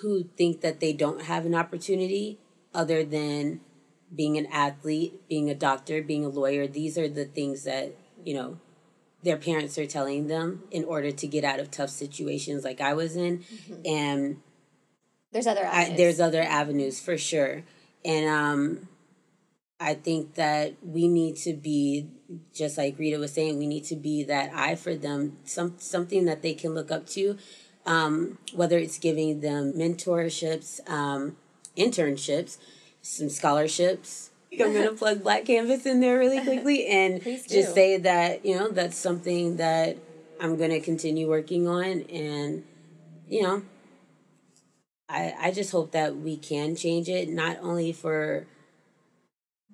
[0.00, 2.38] who think that they don't have an opportunity
[2.74, 3.60] other than
[4.14, 7.92] being an athlete being a doctor being a lawyer these are the things that
[8.24, 8.58] you know
[9.22, 12.94] their parents are telling them in order to get out of tough situations like I
[12.94, 13.38] was in.
[13.38, 13.80] Mm-hmm.
[13.84, 14.42] And
[15.32, 17.64] there's other I, there's other avenues for sure.
[18.04, 18.88] And um
[19.82, 22.08] I think that we need to be
[22.54, 26.26] just like Rita was saying, we need to be that eye for them, some something
[26.26, 27.38] that they can look up to.
[27.86, 31.36] Um, whether it's giving them mentorships, um,
[31.80, 32.58] internships,
[33.02, 37.98] some scholarships, I'm going to plug Black Canvas in there really quickly and just say
[37.98, 39.96] that, you know, that's something that
[40.40, 42.02] I'm going to continue working on.
[42.02, 42.64] And,
[43.28, 43.62] you know,
[45.08, 48.46] I, I just hope that we can change it, not only for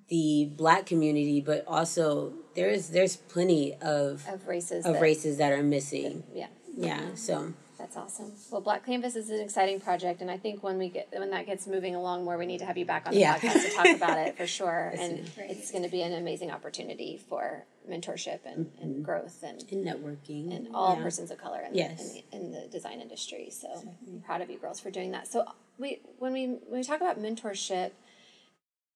[0.09, 5.51] the black community, but also there's there's plenty of of races of that, races that
[5.51, 6.23] are missing.
[6.33, 6.47] That, yeah.
[6.77, 7.15] Yeah.
[7.15, 7.53] So
[7.87, 8.33] that's awesome.
[8.51, 11.45] Well, Black Canvas is an exciting project, and I think when we get when that
[11.45, 13.37] gets moving along more, we need to have you back on the yeah.
[13.37, 14.93] podcast to talk about it for sure.
[14.97, 18.83] and it's going to be an amazing opportunity for mentorship and, mm-hmm.
[18.83, 21.03] and growth and, and networking and all yeah.
[21.03, 22.13] persons of color in, yes.
[22.13, 23.49] the, in, the, in the design industry.
[23.49, 23.69] So
[24.05, 25.27] I'm proud of you girls for doing that.
[25.27, 25.45] So
[25.77, 27.91] we when we when we talk about mentorship,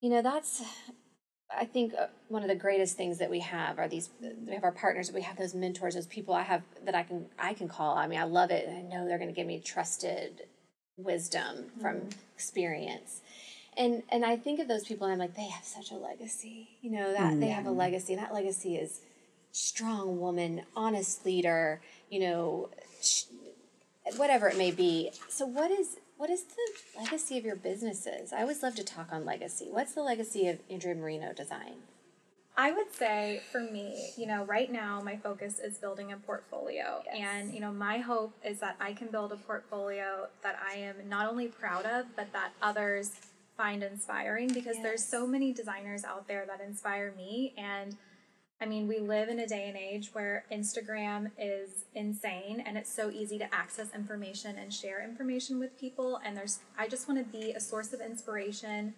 [0.01, 0.61] you know that's
[1.57, 4.09] I think uh, one of the greatest things that we have are these.
[4.47, 5.11] We have our partners.
[5.11, 7.97] We have those mentors, those people I have that I can I can call.
[7.97, 8.69] I mean, I love it.
[8.69, 10.43] I know they're going to give me trusted
[10.97, 12.09] wisdom from mm-hmm.
[12.35, 13.21] experience,
[13.75, 16.69] and and I think of those people and I'm like, they have such a legacy.
[16.81, 17.39] You know that mm-hmm.
[17.39, 17.79] they have a mm-hmm.
[17.79, 19.01] legacy, and that legacy is
[19.51, 21.81] strong woman, honest leader.
[22.09, 22.69] You know,
[23.01, 23.23] sh-
[24.17, 25.11] whatever it may be.
[25.29, 28.31] So, what is what is the legacy of your businesses?
[28.31, 29.67] I always love to talk on legacy.
[29.71, 31.77] What's the legacy of Andrea Marino Design?
[32.57, 37.01] I would say for me, you know, right now my focus is building a portfolio.
[37.05, 37.15] Yes.
[37.19, 40.95] And, you know, my hope is that I can build a portfolio that I am
[41.07, 43.13] not only proud of, but that others
[43.57, 44.83] find inspiring because yes.
[44.83, 47.95] there's so many designers out there that inspire me and
[48.61, 52.93] I mean, we live in a day and age where Instagram is insane and it's
[52.93, 56.21] so easy to access information and share information with people.
[56.23, 58.93] And there's, I just want to be a source of inspiration.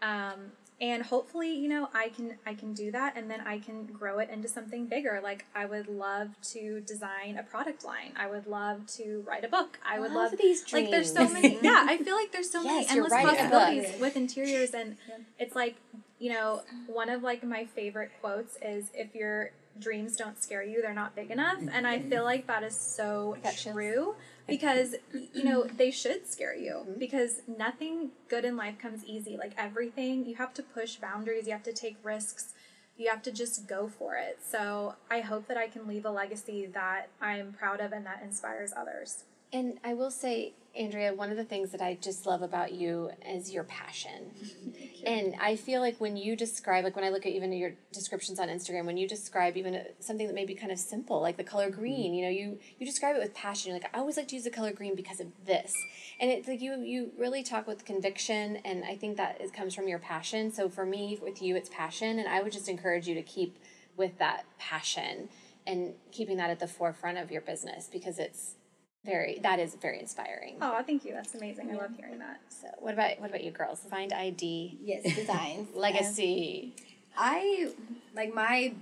[0.00, 3.84] Um, and hopefully, you know, I can, I can do that and then I can
[3.86, 5.20] grow it into something bigger.
[5.22, 8.12] Like I would love to design a product line.
[8.16, 9.80] I would love to write a book.
[9.84, 10.84] I would love, love these dreams.
[10.84, 14.16] Like there's so many, yeah, I feel like there's so yes, many endless possibilities with
[14.16, 14.96] interiors and
[15.38, 15.74] it's like
[16.20, 20.82] you know, one of like my favorite quotes is if your dreams don't scare you,
[20.82, 21.58] they're not big enough.
[21.72, 24.14] And I feel like that is so true
[24.46, 26.98] because you know, they should scare you mm-hmm.
[26.98, 29.38] because nothing good in life comes easy.
[29.38, 32.54] Like everything, you have to push boundaries, you have to take risks.
[32.98, 34.40] You have to just go for it.
[34.46, 38.20] So, I hope that I can leave a legacy that I'm proud of and that
[38.22, 39.24] inspires others.
[39.50, 43.10] And I will say, Andrea, one of the things that I just love about you
[43.28, 44.32] is your passion.
[45.00, 45.06] You.
[45.06, 48.38] And I feel like when you describe, like when I look at even your descriptions
[48.38, 51.44] on Instagram, when you describe even something that may be kind of simple, like the
[51.44, 51.80] color mm-hmm.
[51.80, 53.70] green, you know, you you describe it with passion.
[53.70, 55.72] You're like, I always like to use the color green because of this,
[56.20, 59.74] and it's like you you really talk with conviction, and I think that it comes
[59.74, 60.52] from your passion.
[60.52, 63.58] So for me, with you, it's passion, and I would just encourage you to keep
[63.96, 65.30] with that passion
[65.66, 68.56] and keeping that at the forefront of your business because it's
[69.04, 70.56] very that is very inspiring.
[70.60, 71.12] Oh, thank you.
[71.12, 71.68] That's amazing.
[71.68, 71.76] Yeah.
[71.76, 72.40] I love hearing that.
[72.48, 73.80] So, what about what about you girls?
[73.80, 74.78] Define ID.
[74.82, 76.74] Yes, design legacy.
[76.76, 76.84] Um,
[77.16, 77.70] I
[78.14, 78.74] like my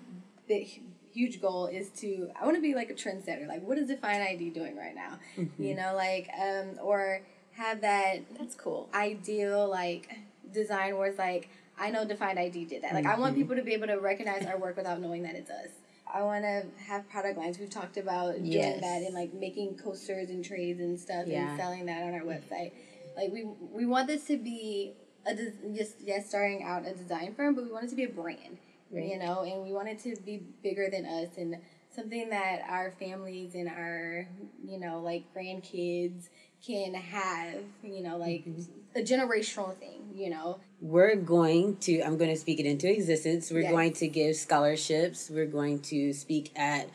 [0.47, 3.47] big huge goal is to I want to be like a trendsetter.
[3.47, 5.19] Like, what is Define ID doing right now?
[5.37, 5.63] Mm-hmm.
[5.63, 7.23] You know, like um or
[7.53, 8.19] have that.
[8.39, 8.89] That's cool.
[8.95, 10.11] Ideal like
[10.53, 12.93] design where it's like I know Define ID did that.
[12.93, 13.15] Like, mm-hmm.
[13.15, 13.43] I want mm-hmm.
[13.43, 15.69] people to be able to recognize our work without knowing that it's us.
[16.13, 17.59] I want to have product lines.
[17.59, 18.67] We've talked about yes.
[18.67, 21.51] doing that and like making coasters and trays and stuff yeah.
[21.51, 22.73] and selling that on our website.
[23.17, 24.95] Like we we want this to be
[25.27, 25.35] a
[25.75, 28.59] just yes starting out a design firm, but we want it to be a brand,
[28.91, 29.05] right.
[29.05, 31.57] you know, and we want it to be bigger than us and
[31.95, 34.27] something that our families and our
[34.65, 36.29] you know like grandkids
[36.67, 38.63] can have, you know, like mm-hmm.
[38.99, 40.61] A generational thing, you know.
[40.81, 43.51] We're going to, I'm going to speak it into existence.
[43.51, 43.71] We're yes.
[43.71, 45.31] going to give scholarships.
[45.31, 46.89] We're going to speak at,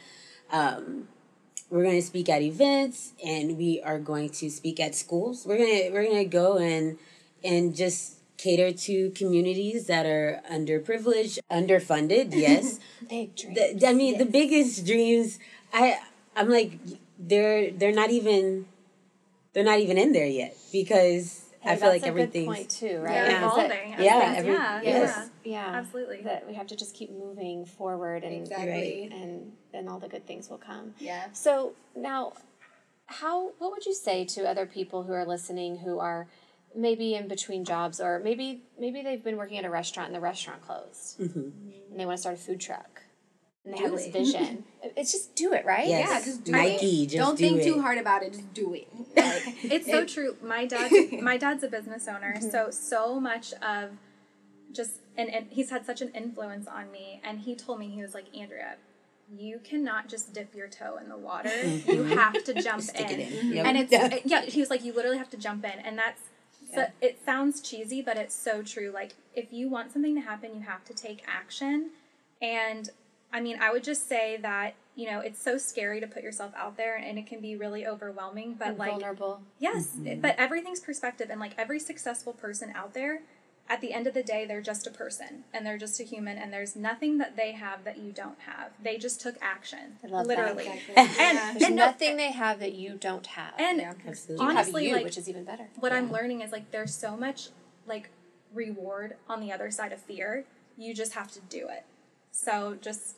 [0.51, 1.07] um,
[1.69, 5.45] we're going to speak at events and we are going to speak at schools.
[5.45, 6.97] We're going to, we're going to go and,
[7.43, 12.33] and just cater to communities that are underprivileged, underfunded.
[12.43, 12.79] Yes,
[13.09, 13.53] Big dream.
[13.53, 15.39] the, I mean the biggest dreams.
[15.73, 15.97] I
[16.35, 16.79] I'm like
[17.17, 18.65] they're they're not even
[19.53, 22.69] they're not even in there yet because I feel like That's a everything's good point
[22.69, 23.13] too, right?
[23.13, 23.39] Yeah, Yeah.
[23.39, 23.93] That- evolving.
[23.93, 25.29] as Yeah, every- yeah, yes.
[25.43, 26.21] yeah, yeah, absolutely.
[26.21, 29.09] That we have to just keep moving forward, and Exactly.
[29.11, 30.93] and then all the good things will come.
[30.99, 31.25] Yeah.
[31.33, 32.33] So now,
[33.07, 36.27] how what would you say to other people who are listening who are
[36.75, 40.19] maybe in between jobs, or maybe maybe they've been working at a restaurant and the
[40.21, 41.39] restaurant closed, mm-hmm.
[41.91, 42.92] and they want to start a food truck,
[43.65, 44.13] and they have Do this it.
[44.13, 44.63] vision.
[44.97, 45.87] it's just do it, right?
[45.87, 46.09] Yes.
[46.09, 47.05] Yeah, just do Nike, it.
[47.07, 47.65] just Don't do think it.
[47.65, 48.33] too hard about it.
[48.33, 48.87] Just do it.
[49.15, 50.35] Like, It's so it- true.
[50.43, 50.91] My dad,
[51.21, 52.49] my dad's a business owner, mm-hmm.
[52.49, 53.91] so so much of
[54.71, 57.21] just and, and he's had such an influence on me.
[57.23, 58.75] And he told me he was like Andrea,
[59.37, 61.49] you cannot just dip your toe in the water.
[61.49, 61.91] Mm-hmm.
[61.91, 63.19] You have to jump Stick in.
[63.19, 63.53] it in.
[63.53, 63.65] Yep.
[63.65, 64.41] And it's it- yeah.
[64.41, 66.21] He was like, you literally have to jump in, and that's.
[66.73, 68.89] So it sounds cheesy, but it's so true.
[68.91, 71.91] Like if you want something to happen, you have to take action.
[72.41, 72.89] And
[73.33, 76.53] I mean, I would just say that you know it's so scary to put yourself
[76.55, 78.53] out there, and it can be really overwhelming.
[78.59, 79.41] But And like vulnerable.
[79.59, 80.21] Yes, Mm-hmm.
[80.21, 83.21] but everything's perspective, and like every successful person out there,
[83.67, 86.37] at the end of the day, they're just a person and they're just a human,
[86.37, 88.71] and there's nothing that they have that you don't have.
[88.83, 90.37] They just took action, I love that.
[90.37, 90.67] literally.
[90.67, 90.95] Exactly.
[90.97, 91.51] And, Yeah.
[91.53, 93.53] There's and no- nothing they have that you don't have.
[93.57, 93.93] and Yeah.
[94.29, 95.69] You honestly, have you, like- which is even better.
[95.79, 97.49] what I'm learning is like there's so much
[97.87, 98.09] like
[98.53, 100.45] reward on the other side of fear.
[100.77, 101.85] You just have to do it.
[102.31, 103.15] So just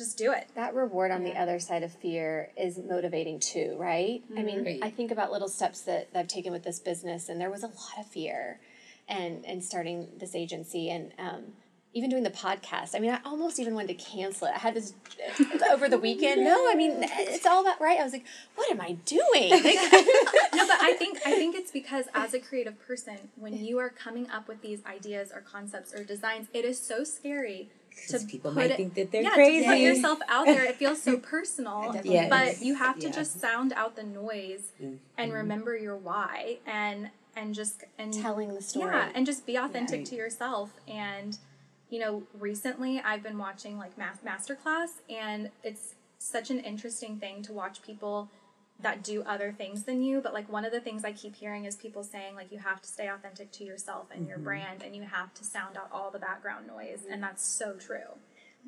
[0.00, 0.48] just do it.
[0.54, 4.22] that reward on the other side of fear is motivating too, right?
[4.36, 4.78] I mean, Right.
[4.82, 7.62] I think about little steps that, that I've taken with this business, and there was
[7.62, 8.60] a lot of fear,
[9.08, 11.42] and and starting this agency, and um,
[11.92, 12.94] even doing the podcast.
[12.94, 14.52] I mean, I almost even wanted to cancel it.
[14.54, 14.94] I had this
[15.72, 16.44] over the weekend.
[16.44, 16.92] No, I mean,
[17.34, 17.98] it's all about right.
[18.00, 18.24] I was like,
[18.54, 19.50] what am I doing?
[19.64, 23.78] Like, no, but I think I think it's because as a creative person, when you
[23.78, 27.68] are coming up with these ideas or concepts or designs, it is so scary
[28.06, 29.64] to 'Cause people put might it, think that they're yeah, crazy.
[29.64, 30.64] to put yourself out there.
[30.64, 32.28] It feels so personal, Definitely Yes.
[32.58, 33.12] but you have to Yeah.
[33.12, 34.96] just sound out the noise Mm-hmm.
[35.18, 38.92] and remember your why and and just and telling the story.
[38.92, 40.06] yeah, and just be authentic Right.
[40.06, 40.72] to yourself.
[40.88, 41.38] And
[41.88, 47.42] you know, recently I've been watching like mas- masterclass, and it's such an interesting thing
[47.42, 48.28] to watch people
[48.82, 50.20] that do other things than you.
[50.20, 52.80] But like one of the things I keep hearing is people saying like you have
[52.82, 56.10] to stay authentic to yourself and your brand, and you have to sound out all
[56.10, 58.18] the background noise, and that's so true.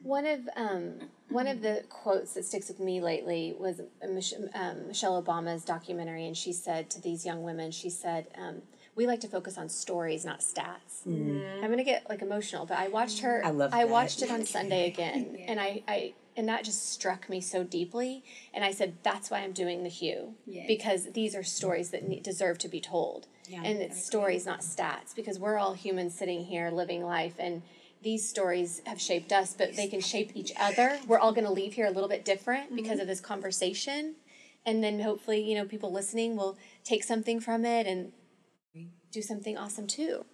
[0.03, 0.95] One of um,
[1.29, 4.07] one of the quotes that sticks with me lately was uh,
[4.59, 8.63] um, Michelle Obama's documentary, and she said to these young women, she said, um,
[8.97, 12.89] "We like to focus on stories, not stats." I'm gonna get like emotional, but I
[12.89, 13.43] watched her.
[13.45, 13.91] I love I that.
[13.91, 18.25] watched it on Sunday again, and I, I and that just struck me so deeply.
[18.55, 20.35] And I said, "That's why I'm doing the Hue
[20.67, 25.15] because these are stories that need, deserve to be told, and it's stories, not stats,
[25.15, 27.63] because we're all humans sitting here living life and."
[28.03, 30.99] These stories have shaped us, but they can shape each other.
[31.07, 32.75] We're all going to leave here a little bit different mm-hmm.
[32.75, 34.17] because of this conversation,
[34.67, 38.11] and then hopefully, you know, people listening will take something from it and
[39.13, 40.25] do something awesome too.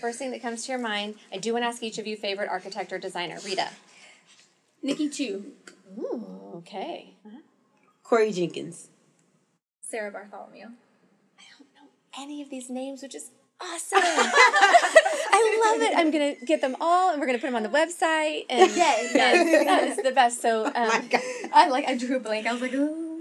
[0.00, 2.16] First thing that comes to your mind, I do want to ask each of you
[2.16, 3.38] favorite architect or designer.
[3.44, 3.68] Rita.
[4.88, 5.44] Nikki Chu.
[5.98, 7.14] Ooh, okay.
[8.02, 8.88] Corey Jenkins.
[9.82, 10.64] Sarah Bartholomew.
[10.64, 13.30] I don't know any of these names, which is
[13.60, 13.98] awesome.
[14.02, 15.94] I love it.
[15.94, 18.46] I'm gonna get them all, and we're gonna put them on the website.
[18.48, 20.40] And Yes, yes, that is the best.
[20.40, 20.72] So, um,
[21.52, 21.86] I like.
[21.86, 22.46] I drew a blank.
[22.46, 23.20] I was like, ooh.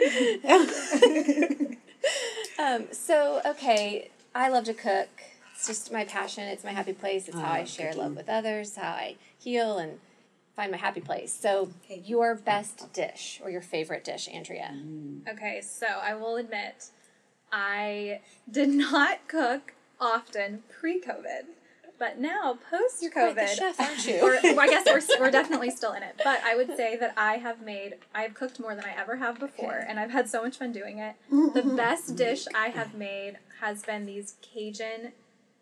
[2.59, 5.09] um, so okay, I love to cook.
[5.53, 6.45] It's just my passion.
[6.45, 7.27] It's my happy place.
[7.27, 8.03] It's how I share cooking.
[8.03, 8.77] love with others.
[8.77, 9.99] How I heal and
[10.57, 11.31] find my happy place.
[11.39, 12.01] So, Okay.
[12.03, 14.71] your best dish or your favorite dish, Andrea?
[14.73, 15.21] Mm.
[15.31, 16.89] Okay, so I will admit,
[17.53, 18.19] I
[18.51, 21.43] did not cook often pre-COVID,
[21.99, 24.19] but now post-COVID, Quite the chef, aren't you?
[24.21, 26.19] or well, I guess we're, we're definitely still in it.
[26.23, 29.15] But I would say that I have made, I have cooked more than I ever
[29.17, 31.15] have before, and I've had so much fun doing it.
[31.29, 35.11] The best dish I have made has been these Cajun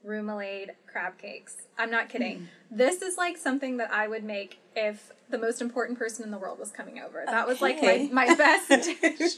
[0.05, 1.55] remoulade crab cakes.
[1.77, 2.47] I'm not kidding.
[2.71, 6.37] This is like something that I would make if the most important person in the
[6.37, 7.23] world was coming over.
[7.25, 9.33] That was like my, my best dish.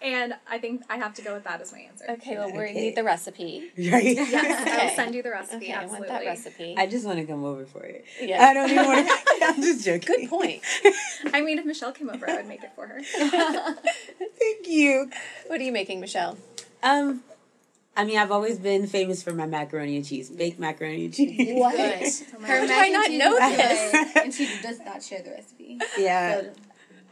[0.00, 2.06] and I think I have to go with that as my answer.
[2.10, 2.72] Okay, well, we Okay.
[2.74, 3.70] need the recipe.
[3.76, 4.04] Right?
[4.04, 4.88] Yes, Okay.
[4.88, 5.56] I'll send you the recipe.
[5.66, 6.74] Okay, I want that recipe.
[6.76, 8.04] I just want to come over for it.
[8.20, 8.42] Yeah.
[8.46, 9.14] I don't even want to.
[9.44, 10.20] I'm just joking.
[10.20, 10.62] Good point.
[11.34, 13.00] I mean, if Michelle came over, I would make it for her.
[13.02, 15.10] Thank you.
[15.48, 16.38] What are you making, Michelle?
[16.82, 17.22] Um,
[17.96, 21.58] I mean, I've always been famous for my macaroni and cheese, baked macaroni and cheese.
[21.58, 21.74] What?
[21.78, 21.86] Her
[22.40, 24.16] How Her did I mac and not know is this?
[24.22, 25.80] and she does not share the recipe.
[25.98, 26.40] Yeah.
[26.42, 26.50] So,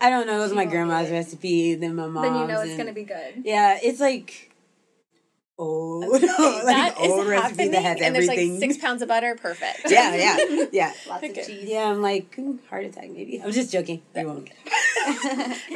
[0.01, 0.37] I don't know.
[0.37, 2.29] It was my grandma's recipe, then my mom's.
[2.29, 3.43] then you know it's and- going to be good.
[3.45, 4.54] Yeah, it's like
[5.59, 8.51] old, Okay, like that an is old recipe happening, that has and there's everything.
[8.53, 9.37] like six pounds of butter.
[9.41, 9.83] Perfect.
[9.89, 10.93] yeah, yeah, yeah.
[11.09, 11.41] Lots Okay.
[11.41, 11.69] of cheese.
[11.69, 13.41] Yeah, I'm like mm, heart attack maybe.
[13.43, 14.03] I'm just joking.
[14.17, 14.49] You won't.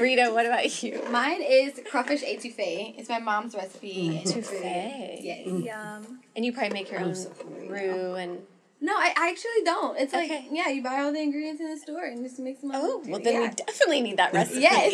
[0.01, 1.03] Rita, what about you?
[1.11, 2.99] Mine is crawfish etouffee.
[2.99, 4.09] It's my mom's recipe.
[4.09, 5.19] and it's really- Etouffee.
[5.23, 5.47] Yes.
[5.47, 6.21] Yum.
[6.35, 8.39] And you probably make your I'm own so hungry roux and
[8.81, 9.99] No, I, I actually don't.
[9.99, 12.71] It's like yeah, you buy all the ingredients in the store and just mix them
[12.71, 12.81] up.
[12.85, 13.49] oh, well then yeah.
[13.49, 14.61] we definitely need that recipe.
[14.61, 14.93] Yes.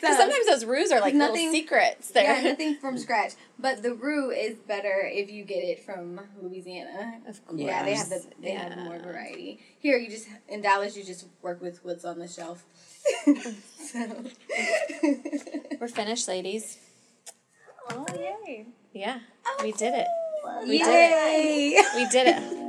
[0.00, 2.10] Because So- sometimes those roux are like Nothing- little secrets.
[2.12, 2.24] There.
[2.24, 3.32] Yeah, nothing from scratch.
[3.58, 7.20] But the roux is better if you get it from Louisiana.
[7.28, 7.60] Of course.
[7.60, 8.84] Yeah, they have the they have Yeah.
[8.84, 9.60] more variety.
[9.80, 12.64] Here you just in Dallas you just work with what's on the shelf.
[13.24, 14.06] so
[15.80, 16.78] We're finished, ladies.
[17.90, 18.66] Oh yay!
[18.92, 20.06] Yeah, oh, we did it.
[20.66, 20.84] We Yay!
[20.84, 21.86] did it.
[21.96, 22.67] We did it.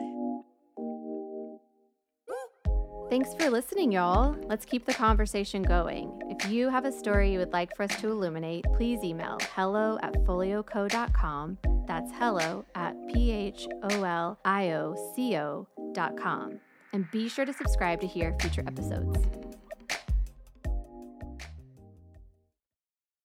[3.10, 4.36] Thanks for listening, y'all.
[4.48, 6.22] Let's keep the conversation going.
[6.30, 9.98] If you have a story you would like for us to illuminate, please email hello
[10.04, 11.58] at pholioco.com.
[11.88, 16.60] That's hello at P H O L I O C O dot com.
[16.94, 19.18] And be sure to subscribe to hear future episodes.